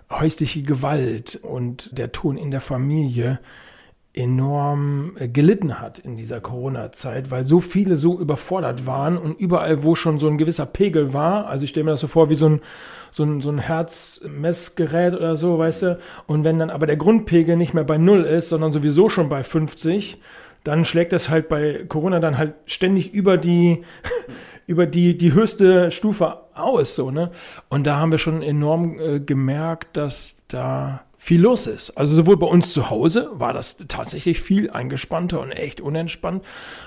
häusliche 0.10 0.62
Gewalt 0.62 1.40
und 1.42 1.98
der 1.98 2.12
Ton 2.12 2.38
in 2.38 2.52
der 2.52 2.62
Familie 2.62 3.40
enorm 4.16 5.14
äh, 5.20 5.28
gelitten 5.28 5.80
hat 5.80 6.00
in 6.00 6.18
dieser 6.18 6.40
Corona-Zeit, 6.40 7.32
weil 7.32 7.46
so 7.46 7.60
viele 7.60 7.98
so 7.98 8.20
überfordert 8.20 8.86
waren 8.88 9.18
und 9.18 9.40
überall, 9.40 9.84
wo 9.84 9.96
schon 9.96 10.20
so 10.20 10.28
ein 10.28 10.38
gewisser 10.38 10.66
Pegel 10.66 11.14
war, 11.14 11.48
also 11.48 11.64
ich 11.64 11.70
stelle 11.72 11.84
mir 11.86 11.92
das 11.92 12.00
so 12.00 12.08
vor 12.08 12.30
wie 12.30 12.36
so 12.36 12.50
ein, 12.50 12.62
so 13.12 13.24
ein, 13.24 13.42
so 13.42 13.50
ein 13.50 13.60
Herzmessgerät 13.60 15.14
oder 15.14 15.36
so, 15.36 15.58
weißt 15.58 15.82
du, 15.84 16.00
und 16.28 16.44
wenn 16.44 16.60
dann 16.60 16.70
aber 16.70 16.88
der 16.88 16.98
Grundpegel 16.98 17.58
nicht 17.58 17.74
mehr 17.74 17.84
bei 17.84 17.98
Null 17.98 18.24
ist, 18.24 18.50
sondern 18.50 18.74
sowieso 18.74 19.10
schon 19.10 19.30
bei 19.30 19.44
50, 19.44 20.18
dann 20.64 20.84
schlägt 20.84 21.14
das 21.14 21.30
halt 21.30 21.48
bei 21.48 21.86
Corona 21.88 22.20
dann 22.20 22.38
halt 22.38 22.56
ständig 22.66 23.14
über 23.14 23.38
die, 23.38 23.84
über 24.68 24.88
die, 24.88 25.18
die 25.18 25.34
höchste 25.34 25.92
Stufe 25.92 26.40
aus, 26.56 26.96
so, 26.96 27.12
ne? 27.12 27.32
Und 27.70 27.86
da 27.86 27.98
haben 27.98 28.12
wir 28.12 28.18
schon 28.18 28.42
enorm 28.42 29.00
äh, 29.00 29.20
gemerkt, 29.20 29.96
dass 29.96 30.36
da 30.48 31.05
viel 31.26 31.42
los 31.42 31.66
ist. 31.66 31.90
Also 31.98 32.14
sowohl 32.14 32.38
bei 32.38 32.46
uns 32.46 32.72
zu 32.72 32.92
Hause 32.92 33.32
war 33.34 33.52
das 33.52 33.78
tatsächlich 33.88 34.40
viel 34.40 34.70
eingespannter 34.70 35.42
und 35.42 35.50
echt 35.50 35.82
unentspannt. 35.82 36.44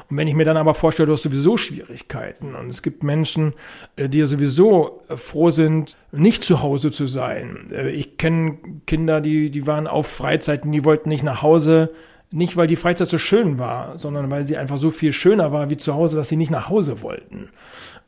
Und 0.08 0.16
wenn 0.16 0.28
ich 0.28 0.36
mir 0.36 0.44
dann 0.44 0.56
aber 0.56 0.74
vorstelle, 0.74 1.08
du 1.08 1.14
hast 1.14 1.24
sowieso 1.24 1.56
Schwierigkeiten 1.56 2.54
und 2.54 2.70
es 2.70 2.82
gibt 2.82 3.02
Menschen, 3.02 3.54
äh, 3.96 4.08
die 4.08 4.24
sowieso 4.26 5.02
äh, 5.08 5.16
froh 5.16 5.50
sind, 5.50 5.96
nicht 6.12 6.44
zu 6.44 6.62
Hause 6.62 6.92
zu 6.92 7.08
sein. 7.08 7.66
Äh, 7.72 7.90
ich 7.90 8.16
kenne 8.16 8.58
Kinder, 8.86 9.20
die, 9.20 9.50
die 9.50 9.66
waren 9.66 9.88
auf 9.88 10.06
Freizeiten, 10.06 10.70
die 10.70 10.84
wollten 10.84 11.08
nicht 11.08 11.24
nach 11.24 11.42
Hause, 11.42 11.90
nicht 12.30 12.56
weil 12.56 12.68
die 12.68 12.76
Freizeit 12.76 13.08
so 13.08 13.18
schön 13.18 13.58
war, 13.58 13.98
sondern 13.98 14.30
weil 14.30 14.46
sie 14.46 14.56
einfach 14.56 14.78
so 14.78 14.92
viel 14.92 15.12
schöner 15.12 15.50
war 15.50 15.68
wie 15.68 15.78
zu 15.78 15.94
Hause, 15.94 16.16
dass 16.16 16.28
sie 16.28 16.36
nicht 16.36 16.52
nach 16.52 16.68
Hause 16.68 17.02
wollten. 17.02 17.48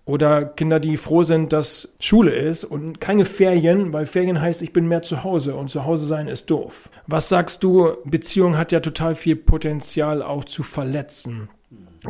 Oder 0.05 0.45
Kinder, 0.45 0.81
die 0.81 0.97
froh 0.97 1.23
sind, 1.23 1.53
dass 1.53 1.95
Schule 2.01 2.33
ist 2.33 2.65
und 2.65 3.01
keine 3.01 3.25
Ferien, 3.25 3.93
weil 3.93 4.07
Ferien 4.07 4.41
heißt, 4.41 4.63
ich 4.63 4.73
bin 4.73 4.89
mehr 4.89 5.03
zu 5.03 5.23
Hause 5.23 5.55
und 5.55 5.71
zu 5.71 5.85
Hause 5.85 6.07
sein 6.07 6.27
ist 6.27 6.51
doof. 6.51 6.89
Was 7.07 7.29
sagst 7.29 7.63
du? 7.63 7.93
Beziehung 8.05 8.57
hat 8.57 8.73
ja 8.73 8.81
total 8.81 9.15
viel 9.15 9.37
Potenzial 9.37 10.23
auch 10.23 10.45
zu 10.45 10.63
verletzen. 10.63 11.49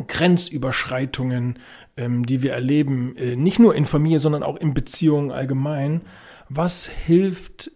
Grenzüberschreitungen, 0.07 1.59
ähm, 1.97 2.25
die 2.25 2.41
wir 2.41 2.53
erleben, 2.53 3.15
äh, 3.17 3.35
nicht 3.35 3.59
nur 3.59 3.75
in 3.75 3.85
Familie, 3.85 4.19
sondern 4.19 4.43
auch 4.43 4.55
in 4.55 4.73
Beziehungen 4.73 5.31
allgemein. 5.31 6.01
Was 6.49 6.85
hilft 6.85 7.71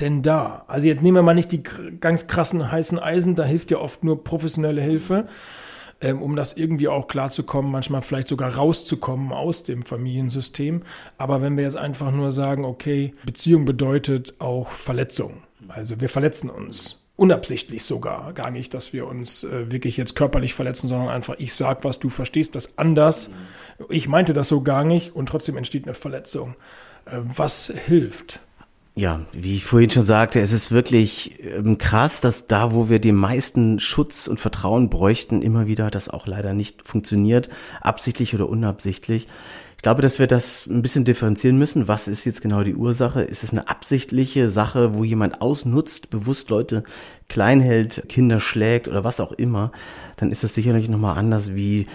denn 0.00 0.22
da? 0.22 0.64
Also 0.68 0.86
jetzt 0.86 1.02
nehmen 1.02 1.16
wir 1.16 1.22
mal 1.22 1.34
nicht 1.34 1.52
die 1.52 1.62
ganz 1.62 2.28
krassen 2.28 2.70
heißen 2.70 2.98
Eisen, 2.98 3.34
da 3.34 3.44
hilft 3.44 3.70
ja 3.70 3.78
oft 3.78 4.04
nur 4.04 4.22
professionelle 4.22 4.80
Hilfe 4.80 5.26
ähm, 6.00 6.22
um 6.22 6.36
das 6.36 6.56
irgendwie 6.56 6.88
auch 6.88 7.08
klarzukommen, 7.08 7.70
manchmal 7.70 8.02
vielleicht 8.02 8.28
sogar 8.28 8.54
rauszukommen 8.54 9.32
aus 9.32 9.64
dem 9.64 9.82
Familiensystem. 9.84 10.82
Aber 11.16 11.42
wenn 11.42 11.56
wir 11.56 11.64
jetzt 11.64 11.76
einfach 11.76 12.12
nur 12.12 12.30
sagen, 12.30 12.64
okay, 12.64 13.14
Beziehung 13.24 13.64
bedeutet 13.64 14.34
auch 14.38 14.70
Verletzung. 14.70 15.42
Also 15.68 16.00
wir 16.00 16.08
verletzen 16.08 16.50
uns 16.50 17.00
unabsichtlich 17.16 17.82
sogar, 17.82 18.32
gar 18.32 18.52
nicht, 18.52 18.72
dass 18.74 18.92
wir 18.92 19.08
uns 19.08 19.42
äh, 19.42 19.72
wirklich 19.72 19.96
jetzt 19.96 20.14
körperlich 20.14 20.54
verletzen, 20.54 20.86
sondern 20.86 21.08
einfach, 21.08 21.34
ich 21.38 21.52
sag 21.52 21.82
was, 21.82 21.98
du 21.98 22.10
verstehst 22.10 22.54
das 22.54 22.78
anders. 22.78 23.30
Ich 23.88 24.06
meinte 24.06 24.34
das 24.34 24.46
so 24.46 24.62
gar 24.62 24.84
nicht 24.84 25.16
und 25.16 25.28
trotzdem 25.28 25.56
entsteht 25.56 25.84
eine 25.84 25.94
Verletzung. 25.94 26.54
Äh, 27.06 27.18
was 27.22 27.72
hilft? 27.86 28.40
Ja, 28.98 29.20
wie 29.30 29.54
ich 29.54 29.64
vorhin 29.64 29.92
schon 29.92 30.02
sagte, 30.02 30.40
es 30.40 30.50
ist 30.50 30.72
wirklich 30.72 31.38
ähm, 31.44 31.78
krass, 31.78 32.20
dass 32.20 32.48
da, 32.48 32.72
wo 32.72 32.88
wir 32.88 32.98
den 32.98 33.14
meisten 33.14 33.78
Schutz 33.78 34.26
und 34.26 34.40
Vertrauen 34.40 34.90
bräuchten, 34.90 35.40
immer 35.40 35.68
wieder 35.68 35.88
das 35.88 36.08
auch 36.08 36.26
leider 36.26 36.52
nicht 36.52 36.82
funktioniert, 36.82 37.48
absichtlich 37.80 38.34
oder 38.34 38.48
unabsichtlich. 38.48 39.28
Ich 39.76 39.82
glaube, 39.82 40.02
dass 40.02 40.18
wir 40.18 40.26
das 40.26 40.66
ein 40.66 40.82
bisschen 40.82 41.04
differenzieren 41.04 41.56
müssen. 41.56 41.86
Was 41.86 42.08
ist 42.08 42.24
jetzt 42.24 42.42
genau 42.42 42.64
die 42.64 42.74
Ursache? 42.74 43.22
Ist 43.22 43.44
es 43.44 43.52
eine 43.52 43.68
absichtliche 43.68 44.50
Sache, 44.50 44.94
wo 44.94 45.04
jemand 45.04 45.42
ausnutzt, 45.42 46.10
bewusst 46.10 46.50
Leute 46.50 46.82
klein 47.28 47.60
hält, 47.60 48.08
Kinder 48.08 48.40
schlägt 48.40 48.88
oder 48.88 49.04
was 49.04 49.20
auch 49.20 49.30
immer? 49.30 49.70
Dann 50.16 50.32
ist 50.32 50.42
das 50.42 50.54
sicherlich 50.54 50.88
nochmal 50.88 51.16
anders 51.16 51.54
wie 51.54 51.86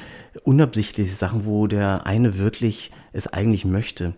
unabsichtliche 0.45 1.13
Sachen, 1.13 1.43
wo 1.43 1.67
der 1.67 2.05
eine 2.05 2.37
wirklich 2.37 2.91
es 3.11 3.27
eigentlich 3.27 3.65
möchte 3.65 4.13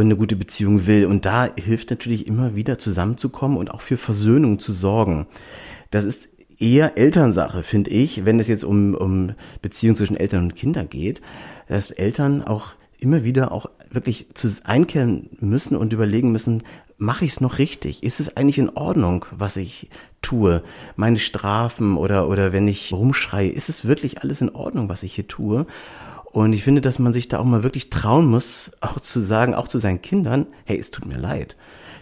eine 0.00 0.16
gute 0.16 0.36
Beziehung 0.36 0.86
will. 0.86 1.06
Und 1.06 1.24
da 1.24 1.48
hilft 1.56 1.90
natürlich 1.90 2.26
immer 2.26 2.54
wieder 2.54 2.78
zusammenzukommen 2.78 3.58
und 3.58 3.70
auch 3.70 3.80
für 3.80 3.96
Versöhnung 3.96 4.58
zu 4.58 4.72
sorgen. 4.72 5.26
Das 5.90 6.04
ist 6.04 6.28
eher 6.58 6.96
Elternsache, 6.96 7.62
finde 7.62 7.90
ich, 7.90 8.24
wenn 8.24 8.40
es 8.40 8.48
jetzt 8.48 8.64
um, 8.64 8.94
um 8.94 9.32
Beziehung 9.60 9.96
zwischen 9.96 10.16
Eltern 10.16 10.44
und 10.44 10.56
Kindern 10.56 10.88
geht, 10.88 11.20
dass 11.68 11.90
Eltern 11.90 12.42
auch 12.42 12.74
immer 12.98 13.24
wieder 13.24 13.50
auch 13.50 13.66
wirklich 13.90 14.26
zu 14.34 14.48
einkehren 14.64 15.28
müssen 15.40 15.76
und 15.76 15.92
überlegen 15.92 16.30
müssen, 16.32 16.62
mache 16.98 17.24
ich 17.24 17.32
es 17.32 17.40
noch 17.40 17.58
richtig? 17.58 18.04
Ist 18.04 18.20
es 18.20 18.36
eigentlich 18.36 18.58
in 18.58 18.70
Ordnung, 18.70 19.26
was 19.32 19.56
ich 19.56 19.90
tue? 20.22 20.62
Meine 20.94 21.18
Strafen 21.18 21.96
oder, 21.96 22.28
oder 22.28 22.52
wenn 22.52 22.68
ich 22.68 22.92
rumschreie, 22.92 23.50
ist 23.50 23.68
es 23.68 23.84
wirklich 23.84 24.22
alles 24.22 24.40
in 24.40 24.50
Ordnung, 24.50 24.88
was 24.88 25.02
ich 25.02 25.14
hier 25.14 25.26
tue? 25.26 25.66
Und 26.32 26.54
ich 26.54 26.64
finde, 26.64 26.80
dass 26.80 26.98
man 26.98 27.12
sich 27.12 27.28
da 27.28 27.38
auch 27.38 27.44
mal 27.44 27.62
wirklich 27.62 27.90
trauen 27.90 28.26
muss, 28.26 28.72
auch 28.80 28.98
zu 28.98 29.20
sagen, 29.20 29.54
auch 29.54 29.68
zu 29.68 29.78
seinen 29.78 30.00
Kindern, 30.00 30.46
hey, 30.64 30.78
es 30.78 30.90
tut 30.90 31.06
mir 31.06 31.18
leid. 31.18 31.56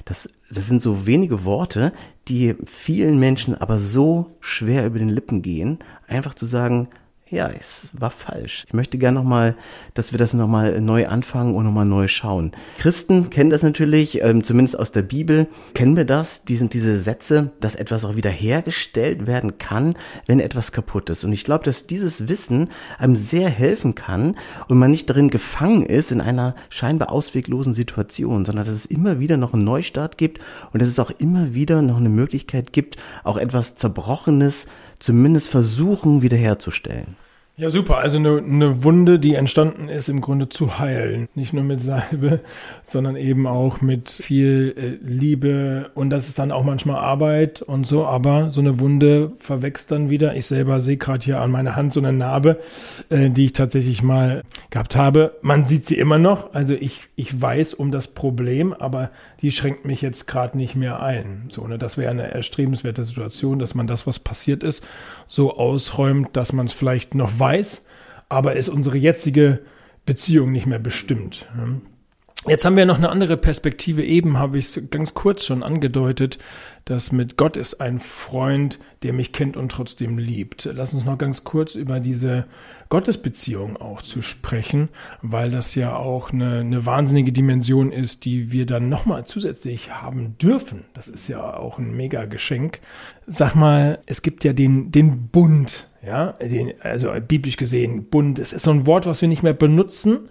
Das, 0.04 0.30
das 0.48 0.66
sind 0.66 0.80
so 0.80 1.06
wenige 1.06 1.44
Worte, 1.44 1.92
die 2.28 2.54
vielen 2.64 3.18
Menschen 3.18 3.56
aber 3.56 3.80
so 3.80 4.36
schwer 4.38 4.86
über 4.86 5.00
den 5.00 5.08
Lippen 5.08 5.42
gehen, 5.42 5.80
einfach 6.06 6.34
zu 6.34 6.46
sagen, 6.46 6.88
ja, 7.30 7.48
es 7.48 7.88
war 7.92 8.10
falsch. 8.10 8.64
Ich 8.66 8.74
möchte 8.74 8.98
gerne 8.98 9.20
nochmal, 9.20 9.54
dass 9.94 10.10
wir 10.10 10.18
das 10.18 10.34
nochmal 10.34 10.80
neu 10.80 11.06
anfangen 11.06 11.54
und 11.54 11.64
nochmal 11.64 11.86
neu 11.86 12.08
schauen. 12.08 12.50
Christen 12.78 13.30
kennen 13.30 13.50
das 13.50 13.62
natürlich, 13.62 14.20
ähm, 14.20 14.42
zumindest 14.42 14.76
aus 14.76 14.90
der 14.90 15.02
Bibel, 15.02 15.46
kennen 15.74 15.96
wir 15.96 16.04
das, 16.04 16.44
die 16.44 16.56
sind 16.56 16.74
diese 16.74 16.98
Sätze, 16.98 17.52
dass 17.60 17.76
etwas 17.76 18.04
auch 18.04 18.16
wieder 18.16 18.30
hergestellt 18.30 19.28
werden 19.28 19.58
kann, 19.58 19.94
wenn 20.26 20.40
etwas 20.40 20.72
kaputt 20.72 21.08
ist. 21.08 21.22
Und 21.22 21.32
ich 21.32 21.44
glaube, 21.44 21.62
dass 21.62 21.86
dieses 21.86 22.28
Wissen 22.28 22.68
einem 22.98 23.14
sehr 23.14 23.48
helfen 23.48 23.94
kann 23.94 24.36
und 24.66 24.78
man 24.78 24.90
nicht 24.90 25.08
darin 25.08 25.30
gefangen 25.30 25.84
ist 25.86 26.10
in 26.10 26.20
einer 26.20 26.56
scheinbar 26.68 27.12
ausweglosen 27.12 27.74
Situation, 27.74 28.44
sondern 28.44 28.66
dass 28.66 28.74
es 28.74 28.86
immer 28.86 29.20
wieder 29.20 29.36
noch 29.36 29.54
einen 29.54 29.62
Neustart 29.62 30.18
gibt 30.18 30.40
und 30.72 30.82
dass 30.82 30.88
es 30.88 30.98
auch 30.98 31.12
immer 31.18 31.54
wieder 31.54 31.80
noch 31.80 31.98
eine 31.98 32.08
Möglichkeit 32.08 32.72
gibt, 32.72 32.96
auch 33.22 33.36
etwas 33.36 33.76
Zerbrochenes 33.76 34.66
zumindest 35.00 35.48
versuchen 35.48 36.22
wiederherzustellen. 36.22 37.16
Ja, 37.60 37.68
super. 37.68 37.98
Also 37.98 38.16
eine, 38.16 38.38
eine 38.38 38.84
Wunde, 38.84 39.18
die 39.18 39.34
entstanden 39.34 39.90
ist, 39.90 40.08
im 40.08 40.22
Grunde 40.22 40.48
zu 40.48 40.78
heilen. 40.78 41.28
Nicht 41.34 41.52
nur 41.52 41.62
mit 41.62 41.82
Salbe, 41.82 42.40
sondern 42.84 43.16
eben 43.16 43.46
auch 43.46 43.82
mit 43.82 44.08
viel 44.08 44.74
äh, 44.78 45.06
Liebe. 45.06 45.90
Und 45.92 46.08
das 46.08 46.28
ist 46.28 46.38
dann 46.38 46.52
auch 46.52 46.64
manchmal 46.64 46.96
Arbeit 46.96 47.60
und 47.60 47.86
so. 47.86 48.06
Aber 48.06 48.50
so 48.50 48.62
eine 48.62 48.80
Wunde 48.80 49.32
verwächst 49.40 49.90
dann 49.90 50.08
wieder. 50.08 50.36
Ich 50.36 50.46
selber 50.46 50.80
sehe 50.80 50.96
gerade 50.96 51.22
hier 51.22 51.42
an 51.42 51.50
meiner 51.50 51.76
Hand 51.76 51.92
so 51.92 52.00
eine 52.00 52.14
Narbe, 52.14 52.60
äh, 53.10 53.28
die 53.28 53.44
ich 53.44 53.52
tatsächlich 53.52 54.02
mal 54.02 54.42
gehabt 54.70 54.96
habe. 54.96 55.36
Man 55.42 55.66
sieht 55.66 55.84
sie 55.84 55.98
immer 55.98 56.18
noch. 56.18 56.54
Also 56.54 56.72
ich, 56.72 57.10
ich 57.14 57.42
weiß 57.42 57.74
um 57.74 57.90
das 57.90 58.08
Problem, 58.08 58.72
aber 58.72 59.10
die 59.42 59.52
schränkt 59.52 59.84
mich 59.84 60.02
jetzt 60.02 60.26
gerade 60.26 60.56
nicht 60.56 60.76
mehr 60.76 61.00
ein. 61.02 61.46
So, 61.48 61.66
ne, 61.66 61.78
das 61.78 61.96
wäre 61.96 62.10
eine 62.10 62.30
erstrebenswerte 62.30 63.04
Situation, 63.04 63.58
dass 63.58 63.74
man 63.74 63.86
das, 63.86 64.06
was 64.06 64.18
passiert 64.18 64.62
ist, 64.62 64.86
so 65.28 65.56
ausräumt, 65.56 66.36
dass 66.36 66.52
man 66.52 66.66
es 66.66 66.72
vielleicht 66.72 67.14
noch 67.14 67.38
weiß, 67.38 67.86
aber 68.28 68.56
es 68.56 68.68
unsere 68.68 68.98
jetzige 68.98 69.60
Beziehung 70.06 70.52
nicht 70.52 70.66
mehr 70.66 70.78
bestimmt. 70.78 71.46
Ne? 71.56 71.80
Jetzt 72.46 72.64
haben 72.64 72.76
wir 72.76 72.86
noch 72.86 72.96
eine 72.96 73.10
andere 73.10 73.36
Perspektive. 73.36 74.02
Eben 74.02 74.38
habe 74.38 74.56
ich 74.56 74.74
es 74.74 74.90
ganz 74.90 75.12
kurz 75.12 75.44
schon 75.44 75.62
angedeutet, 75.62 76.38
dass 76.86 77.12
mit 77.12 77.36
Gott 77.36 77.58
ist 77.58 77.82
ein 77.82 78.00
Freund, 78.00 78.78
der 79.02 79.12
mich 79.12 79.32
kennt 79.32 79.58
und 79.58 79.70
trotzdem 79.70 80.16
liebt. 80.16 80.66
Lass 80.72 80.94
uns 80.94 81.04
noch 81.04 81.18
ganz 81.18 81.44
kurz 81.44 81.74
über 81.74 82.00
diese 82.00 82.46
Gottesbeziehung 82.88 83.76
auch 83.76 84.00
zu 84.00 84.22
sprechen, 84.22 84.88
weil 85.20 85.50
das 85.50 85.74
ja 85.74 85.94
auch 85.94 86.32
eine, 86.32 86.60
eine 86.60 86.86
wahnsinnige 86.86 87.30
Dimension 87.30 87.92
ist, 87.92 88.24
die 88.24 88.50
wir 88.50 88.64
dann 88.64 88.88
nochmal 88.88 89.26
zusätzlich 89.26 89.90
haben 89.92 90.38
dürfen. 90.38 90.86
Das 90.94 91.08
ist 91.08 91.28
ja 91.28 91.58
auch 91.58 91.78
ein 91.78 91.94
mega 91.94 92.24
Geschenk. 92.24 92.80
Sag 93.26 93.54
mal, 93.54 93.98
es 94.06 94.22
gibt 94.22 94.44
ja 94.44 94.54
den, 94.54 94.90
den 94.90 95.28
Bund 95.28 95.90
Ja, 96.02 96.32
den, 96.40 96.72
also 96.80 97.12
biblisch 97.20 97.58
gesehen, 97.58 98.04
Bund, 98.08 98.38
es 98.38 98.54
ist 98.54 98.62
so 98.62 98.70
ein 98.70 98.86
Wort, 98.86 99.04
was 99.04 99.20
wir 99.20 99.28
nicht 99.28 99.42
mehr 99.42 99.52
benutzen. 99.52 100.30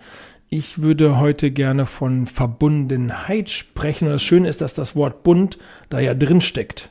Ich 0.51 0.81
würde 0.81 1.19
heute 1.19 1.51
gerne 1.51 1.85
von 1.85 2.25
Verbundenheit 2.25 3.51
sprechen. 3.51 4.05
Und 4.05 4.13
das 4.13 4.23
Schöne 4.23 4.49
ist, 4.49 4.61
dass 4.61 4.73
das 4.73 4.95
Wort 4.95 5.21
Bund 5.21 5.59
da 5.89 5.99
ja 5.99 6.15
drin 6.15 6.41
steckt. 6.41 6.89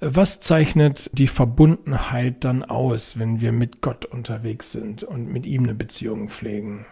Was 0.00 0.40
zeichnet 0.40 1.08
die 1.12 1.28
Verbundenheit 1.28 2.42
dann 2.42 2.64
aus, 2.64 3.20
wenn 3.20 3.40
wir 3.40 3.52
mit 3.52 3.82
Gott 3.82 4.04
unterwegs 4.04 4.72
sind 4.72 5.04
und 5.04 5.32
mit 5.32 5.46
ihm 5.46 5.62
eine 5.62 5.74
Beziehung 5.74 6.28
pflegen? 6.28 6.84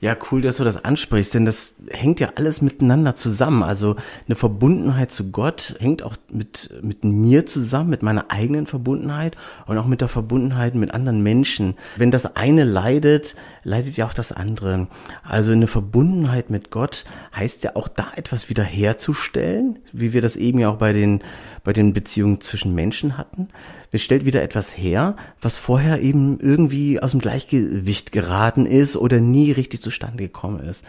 Ja, 0.00 0.14
cool, 0.30 0.42
dass 0.42 0.58
du 0.58 0.64
das 0.64 0.84
ansprichst, 0.84 1.32
denn 1.32 1.46
das 1.46 1.76
hängt 1.88 2.20
ja 2.20 2.32
alles 2.34 2.60
miteinander 2.60 3.14
zusammen. 3.14 3.62
Also 3.62 3.96
eine 4.26 4.36
Verbundenheit 4.36 5.10
zu 5.10 5.30
Gott 5.30 5.74
hängt 5.78 6.02
auch 6.02 6.16
mit, 6.30 6.70
mit 6.82 7.02
mir 7.02 7.46
zusammen, 7.46 7.88
mit 7.88 8.02
meiner 8.02 8.30
eigenen 8.30 8.66
Verbundenheit 8.66 9.36
und 9.66 9.78
auch 9.78 9.86
mit 9.86 10.02
der 10.02 10.08
Verbundenheit 10.08 10.74
mit 10.74 10.92
anderen 10.92 11.22
Menschen. 11.22 11.76
Wenn 11.96 12.10
das 12.10 12.36
eine 12.36 12.64
leidet, 12.64 13.36
leidet 13.66 13.96
ja 13.96 14.06
auch 14.06 14.14
das 14.14 14.30
andere. 14.30 14.86
Also 15.24 15.50
eine 15.50 15.66
Verbundenheit 15.66 16.50
mit 16.50 16.70
Gott 16.70 17.04
heißt 17.34 17.64
ja 17.64 17.72
auch 17.74 17.88
da 17.88 18.06
etwas 18.14 18.48
wiederherzustellen, 18.48 19.80
wie 19.92 20.12
wir 20.12 20.22
das 20.22 20.36
eben 20.36 20.60
ja 20.60 20.70
auch 20.70 20.78
bei 20.78 20.92
den, 20.92 21.20
bei 21.64 21.72
den 21.72 21.92
Beziehungen 21.92 22.40
zwischen 22.40 22.74
Menschen 22.76 23.18
hatten. 23.18 23.48
Es 23.90 24.02
stellt 24.02 24.24
wieder 24.24 24.42
etwas 24.42 24.76
her, 24.76 25.16
was 25.40 25.56
vorher 25.56 26.00
eben 26.00 26.38
irgendwie 26.38 27.00
aus 27.00 27.10
dem 27.10 27.20
Gleichgewicht 27.20 28.12
geraten 28.12 28.66
ist 28.66 28.96
oder 28.96 29.20
nie 29.20 29.50
richtig 29.50 29.82
zustande 29.82 30.22
gekommen 30.22 30.60
ist. 30.60 30.84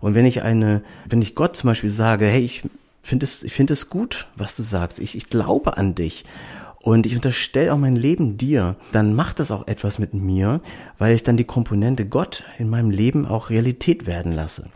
Und 0.00 0.14
wenn 0.14 0.24
ich 0.24 0.42
eine, 0.42 0.82
wenn 1.06 1.22
ich 1.22 1.34
Gott 1.34 1.56
zum 1.56 1.68
Beispiel 1.68 1.90
sage, 1.90 2.26
hey, 2.26 2.42
ich 2.42 2.62
finde 3.02 3.24
es, 3.24 3.42
ich 3.42 3.52
finde 3.52 3.72
es 3.72 3.90
gut, 3.90 4.28
was 4.36 4.54
du 4.54 4.62
sagst, 4.62 5.00
ich, 5.00 5.16
ich 5.16 5.30
glaube 5.30 5.76
an 5.76 5.96
dich 5.96 6.24
und 6.82 7.06
ich 7.06 7.14
unterstelle 7.14 7.72
auch 7.72 7.78
mein 7.78 7.96
Leben 7.96 8.38
dir, 8.38 8.76
dann 8.92 9.14
macht 9.14 9.38
das 9.38 9.50
auch 9.50 9.66
etwas 9.66 9.98
mit 9.98 10.14
mir, 10.14 10.60
weil 10.98 11.14
ich 11.14 11.22
dann 11.22 11.36
die 11.36 11.44
Komponente 11.44 12.06
Gott 12.06 12.44
in 12.58 12.70
meinem 12.70 12.90
Leben 12.90 13.26
auch 13.26 13.50
Realität 13.50 14.06
werden 14.06 14.32
lasse. 14.32 14.66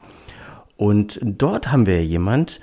Und 0.76 1.20
dort 1.22 1.72
haben 1.72 1.86
wir 1.86 2.04
jemand, 2.04 2.60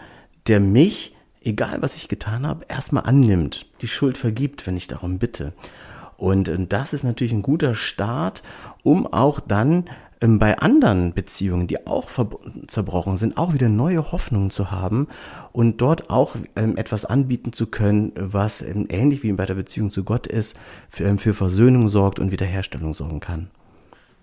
der 0.47 0.60
mich 0.60 1.15
egal 1.43 1.82
was 1.82 1.95
ich 1.95 2.08
getan 2.08 2.45
habe, 2.45 2.65
erstmal 2.67 3.06
annimmt, 3.06 3.65
die 3.82 3.88
Schuld 3.88 4.17
vergibt, 4.17 4.67
wenn 4.67 4.77
ich 4.77 4.88
darum 4.88 5.19
bitte. 5.19 5.54
Und 6.17 6.47
äh, 6.47 6.65
das 6.67 6.93
ist 6.93 7.04
natürlich 7.04 7.34
ein 7.34 7.41
guter 7.41 7.75
Start, 7.75 8.43
um 8.84 9.12
auch 9.12 9.39
dann 9.39 9.86
bei 10.21 10.57
anderen 10.60 11.13
Beziehungen, 11.13 11.67
die 11.67 11.88
auch 11.88 12.10
zerbrochen 12.67 13.17
sind, 13.17 13.38
auch 13.38 13.53
wieder 13.53 13.69
neue 13.69 14.12
Hoffnungen 14.12 14.51
zu 14.51 14.69
haben 14.69 15.07
und 15.51 15.81
dort 15.81 16.12
auch 16.12 16.36
ähm, 16.55 16.77
etwas 16.77 17.05
anbieten 17.05 17.53
zu 17.53 17.67
können, 17.67 18.13
was 18.15 18.62
ähm, 18.62 18.88
ähnlich 18.89 19.23
wie 19.23 19.31
bei 19.34 19.47
der 19.47 19.55
Beziehung 19.55 19.89
zu 19.89 20.03
Gott 20.03 20.27
ist, 20.27 20.55
für, 20.89 21.17
für 21.17 21.34
Versöhnung 21.34 21.88
sorgt 21.88 22.19
und 22.19 22.31
Wiederherstellung 22.31 22.93
sorgen 22.93 23.19
kann. 23.19 23.49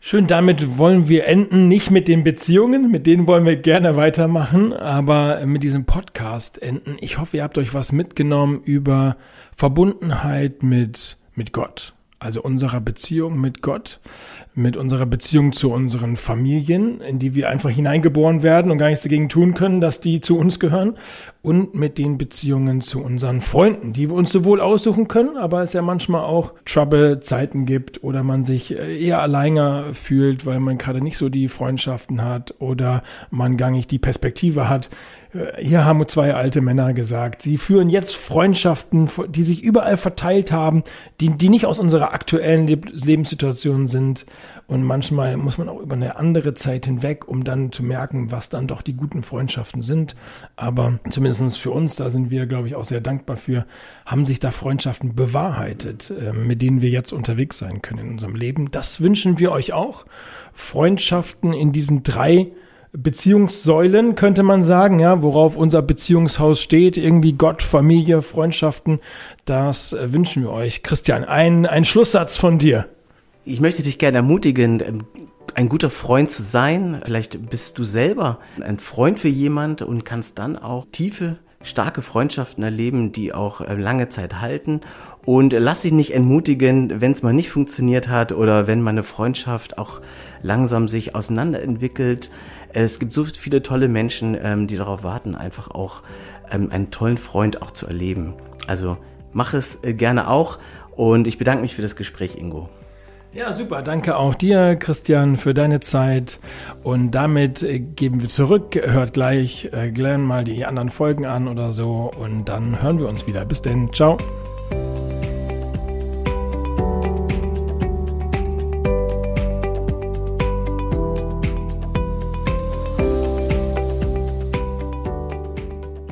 Schön, 0.00 0.28
damit 0.28 0.78
wollen 0.78 1.08
wir 1.08 1.26
enden, 1.26 1.66
nicht 1.66 1.90
mit 1.90 2.06
den 2.06 2.22
Beziehungen, 2.22 2.92
mit 2.92 3.04
denen 3.04 3.26
wollen 3.26 3.44
wir 3.44 3.56
gerne 3.56 3.96
weitermachen, 3.96 4.72
aber 4.72 5.44
mit 5.44 5.64
diesem 5.64 5.87
Podcast 5.87 6.62
enden. 6.62 6.96
Ich 7.00 7.18
hoffe, 7.18 7.38
ihr 7.38 7.42
habt 7.42 7.58
euch 7.58 7.74
was 7.74 7.90
mitgenommen 7.90 8.62
über 8.62 9.16
Verbundenheit 9.56 10.62
mit, 10.62 11.18
mit 11.34 11.52
Gott, 11.52 11.94
also 12.18 12.42
unserer 12.42 12.81
Beziehung 12.81 13.40
mit 13.40 13.62
Gott, 13.62 14.00
mit 14.54 14.76
unserer 14.76 15.07
Beziehung 15.07 15.52
zu 15.52 15.72
unseren 15.72 16.16
Familien, 16.16 17.00
in 17.00 17.18
die 17.18 17.35
wir 17.35 17.48
einfach 17.48 17.70
hineingeboren 17.70 18.42
werden 18.42 18.70
und 18.70 18.78
gar 18.78 18.88
nichts 18.88 19.04
dagegen 19.04 19.28
tun 19.28 19.54
können, 19.54 19.81
dass 19.81 20.00
die 20.00 20.20
zu 20.20 20.37
uns 20.37 20.59
gehören, 20.59 20.96
und 21.40 21.74
mit 21.74 21.98
den 21.98 22.18
Beziehungen 22.18 22.81
zu 22.81 23.03
unseren 23.03 23.40
Freunden, 23.40 23.92
die 23.92 24.09
wir 24.09 24.16
uns 24.16 24.33
sowohl 24.33 24.61
aussuchen 24.61 25.07
können, 25.07 25.37
aber 25.37 25.62
es 25.62 25.72
ja 25.72 25.83
manchmal 25.83 26.22
auch 26.22 26.53
Trouble-Zeiten 26.64 27.64
gibt 27.64 28.03
oder 28.03 28.22
man 28.22 28.44
sich 28.44 28.77
äh, 28.77 28.98
eher 28.98 29.22
alleiner 29.22 29.94
fühlt, 29.94 30.46
weil 30.46 30.61
man 30.61 30.79
gerade 30.79 31.01
nicht 31.01 31.16
so 31.16 31.29
die 31.29 31.48
Freundschaften 31.48 32.24
hat 32.24 32.55
oder 32.59 33.03
man 33.31 33.57
gar 33.57 33.70
nicht 33.70 33.90
die 33.90 33.98
Perspektive 33.98 34.68
hat, 34.68 34.90
äh, 35.35 35.62
hier 35.62 35.85
haben 35.85 36.07
zwei 36.09 36.35
alte 36.35 36.61
Männer 36.61 36.92
gesagt, 36.94 37.42
sie 37.42 37.57
führen 37.57 37.88
jetzt 37.88 38.16
Freundschaften, 38.16 39.11
die 39.29 39.42
sich 39.42 39.62
überall 39.62 39.96
verteilt 39.96 40.53
haben, 40.53 40.83
die, 41.20 41.31
die 41.31 41.48
nicht 41.48 41.66
aus 41.66 41.79
unserer 41.79 42.12
aktuellen 42.12 42.66
Lebenssituation 42.66 43.88
sind. 43.88 44.27
Und 44.66 44.83
manchmal 44.83 45.37
muss 45.38 45.57
man 45.57 45.68
auch 45.68 45.81
über 45.81 45.96
eine 45.96 46.16
andere 46.16 46.53
Zeit 46.53 46.85
hinweg, 46.85 47.27
um 47.27 47.42
dann 47.42 47.72
zu 47.72 47.83
merken, 47.83 48.31
was 48.31 48.51
dann 48.51 48.66
doch 48.66 48.83
die 48.83 48.92
guten 48.92 49.22
Freundschaften 49.22 49.81
sind. 49.81 50.14
Aber 50.57 50.98
zumindest 51.09 51.27
für 51.56 51.70
uns, 51.70 51.96
da 51.96 52.10
sind 52.10 52.30
wir, 52.30 52.46
glaube 52.46 52.68
ich, 52.68 52.74
auch 52.74 52.84
sehr 52.84 53.00
dankbar 53.00 53.36
für, 53.36 53.66
haben 54.06 54.26
sich 54.26 54.40
da 54.40 54.50
Freundschaften 54.50 55.14
bewahrheitet, 55.14 56.10
äh, 56.10 56.32
mit 56.32 56.62
denen 56.62 56.82
wir 56.82 56.90
jetzt 56.90 57.12
unterwegs 57.12 57.58
sein 57.58 57.82
können 57.82 58.00
in 58.00 58.10
unserem 58.12 58.34
Leben. 58.34 58.70
Das 58.70 59.00
wünschen 59.00 59.38
wir 59.38 59.52
euch 59.52 59.72
auch. 59.72 60.06
Freundschaften 60.52 61.52
in 61.52 61.72
diesen 61.72 62.02
drei 62.02 62.52
Beziehungssäulen, 62.92 64.14
könnte 64.14 64.42
man 64.42 64.62
sagen, 64.62 64.98
ja, 64.98 65.20
worauf 65.22 65.56
unser 65.56 65.82
Beziehungshaus 65.82 66.60
steht, 66.60 66.96
irgendwie 66.96 67.34
Gott, 67.34 67.62
Familie, 67.62 68.22
Freundschaften, 68.22 69.00
das 69.44 69.92
äh, 69.92 70.12
wünschen 70.12 70.42
wir 70.42 70.50
euch. 70.50 70.82
Christian, 70.82 71.24
ein, 71.24 71.66
ein 71.66 71.84
Schlusssatz 71.84 72.36
von 72.36 72.58
dir. 72.58 72.86
Ich 73.44 73.60
möchte 73.60 73.82
dich 73.82 73.98
gerne 73.98 74.18
ermutigen, 74.18 74.80
ähm, 74.80 75.04
ein 75.59 75.68
guter 75.68 75.90
Freund 75.90 76.31
zu 76.31 76.44
sein. 76.44 77.01
Vielleicht 77.05 77.51
bist 77.51 77.79
du 77.79 77.85
selber 77.85 78.38
ein 78.61 78.79
Freund 78.79 79.18
für 79.18 79.27
jemand 79.27 79.83
und 79.83 80.05
kannst 80.05 80.38
dann 80.38 80.57
auch 80.57 80.87
tiefe, 80.92 81.37
starke 81.62 82.01
Freundschaften 82.01 82.62
erleben, 82.62 83.11
die 83.11 83.35
auch 83.35 83.61
äh, 83.61 83.75
lange 83.75 84.09
Zeit 84.09 84.40
halten. 84.40 84.83
Und 85.25 85.53
lass 85.53 85.83
dich 85.83 85.90
nicht 85.90 86.14
entmutigen, 86.14 87.01
wenn 87.01 87.11
es 87.11 87.25
mal 87.25 87.33
nicht 87.33 87.51
funktioniert 87.51 88.07
hat 88.07 88.31
oder 88.31 88.68
wenn 88.68 88.83
meine 88.83 89.03
Freundschaft 89.03 89.79
auch 89.79 90.01
langsam 90.42 90.87
sich 90.87 91.16
auseinanderentwickelt. 91.16 92.31
Es 92.73 93.01
gibt 93.01 93.12
so 93.12 93.25
viele 93.25 93.61
tolle 93.61 93.88
Menschen, 93.88 94.38
ähm, 94.40 94.68
die 94.68 94.77
darauf 94.77 95.03
warten, 95.03 95.35
einfach 95.35 95.73
auch 95.73 96.03
ähm, 96.53 96.71
einen 96.71 96.92
tollen 96.92 97.18
Freund 97.18 97.62
auch 97.62 97.73
zu 97.73 97.88
erleben. 97.88 98.35
Also 98.68 98.97
mach 99.33 99.55
es 99.55 99.81
äh, 99.83 99.92
gerne 99.92 100.29
auch 100.29 100.59
und 100.94 101.27
ich 101.27 101.37
bedanke 101.37 101.62
mich 101.62 101.75
für 101.75 101.83
das 101.83 101.97
Gespräch, 101.97 102.37
Ingo. 102.37 102.71
Ja, 103.34 103.52
super. 103.52 103.82
Danke 103.82 104.16
auch 104.16 104.34
dir, 104.34 104.74
Christian, 104.76 105.36
für 105.36 105.52
deine 105.52 105.80
Zeit. 105.80 106.40
Und 106.82 107.10
damit 107.10 107.60
geben 107.94 108.22
wir 108.22 108.28
zurück. 108.28 108.74
Hört 108.74 109.12
gleich 109.12 109.68
äh, 109.70 109.90
Glenn 109.90 110.22
mal 110.22 110.44
die 110.44 110.64
anderen 110.64 110.88
Folgen 110.88 111.26
an 111.26 111.46
oder 111.46 111.70
so. 111.70 112.10
Und 112.18 112.46
dann 112.46 112.80
hören 112.82 112.98
wir 112.98 113.06
uns 113.06 113.26
wieder. 113.26 113.44
Bis 113.44 113.60
denn. 113.60 113.92
Ciao. 113.92 114.16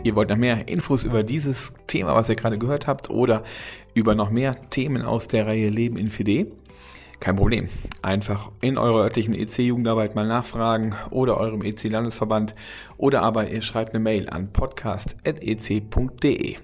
Ihr 0.05 0.14
wollt 0.14 0.29
noch 0.29 0.37
mehr 0.37 0.68
Infos 0.68 1.05
über 1.05 1.24
dieses 1.24 1.72
Thema, 1.87 2.14
was 2.14 2.29
ihr 2.29 2.37
gerade 2.37 2.59
gehört 2.59 2.87
habt, 2.87 3.11
oder 3.11 3.42
über 3.94 4.14
noch 4.14 4.31
mehr 4.31 4.55
Themen 4.70 5.02
aus 5.02 5.26
der 5.26 5.46
Reihe 5.46 5.70
Leben 5.70 5.96
in 5.96 6.11
4D? 6.11 6.46
Kein 7.20 7.37
Problem. 7.37 7.68
Einfach 8.02 8.50
in 8.61 8.79
eurer 8.79 9.05
örtlichen 9.05 9.35
EC-Jugendarbeit 9.35 10.14
mal 10.14 10.26
nachfragen 10.26 10.94
oder 11.11 11.38
eurem 11.38 11.62
EC-Landesverband 11.62 12.55
oder 12.98 13.22
aber 13.22 13.48
ihr 13.48 13.62
schreibt 13.62 13.94
eine 13.94 14.00
Mail 14.00 14.29
an 14.29 14.52
podcast.ec.de. 14.52 16.57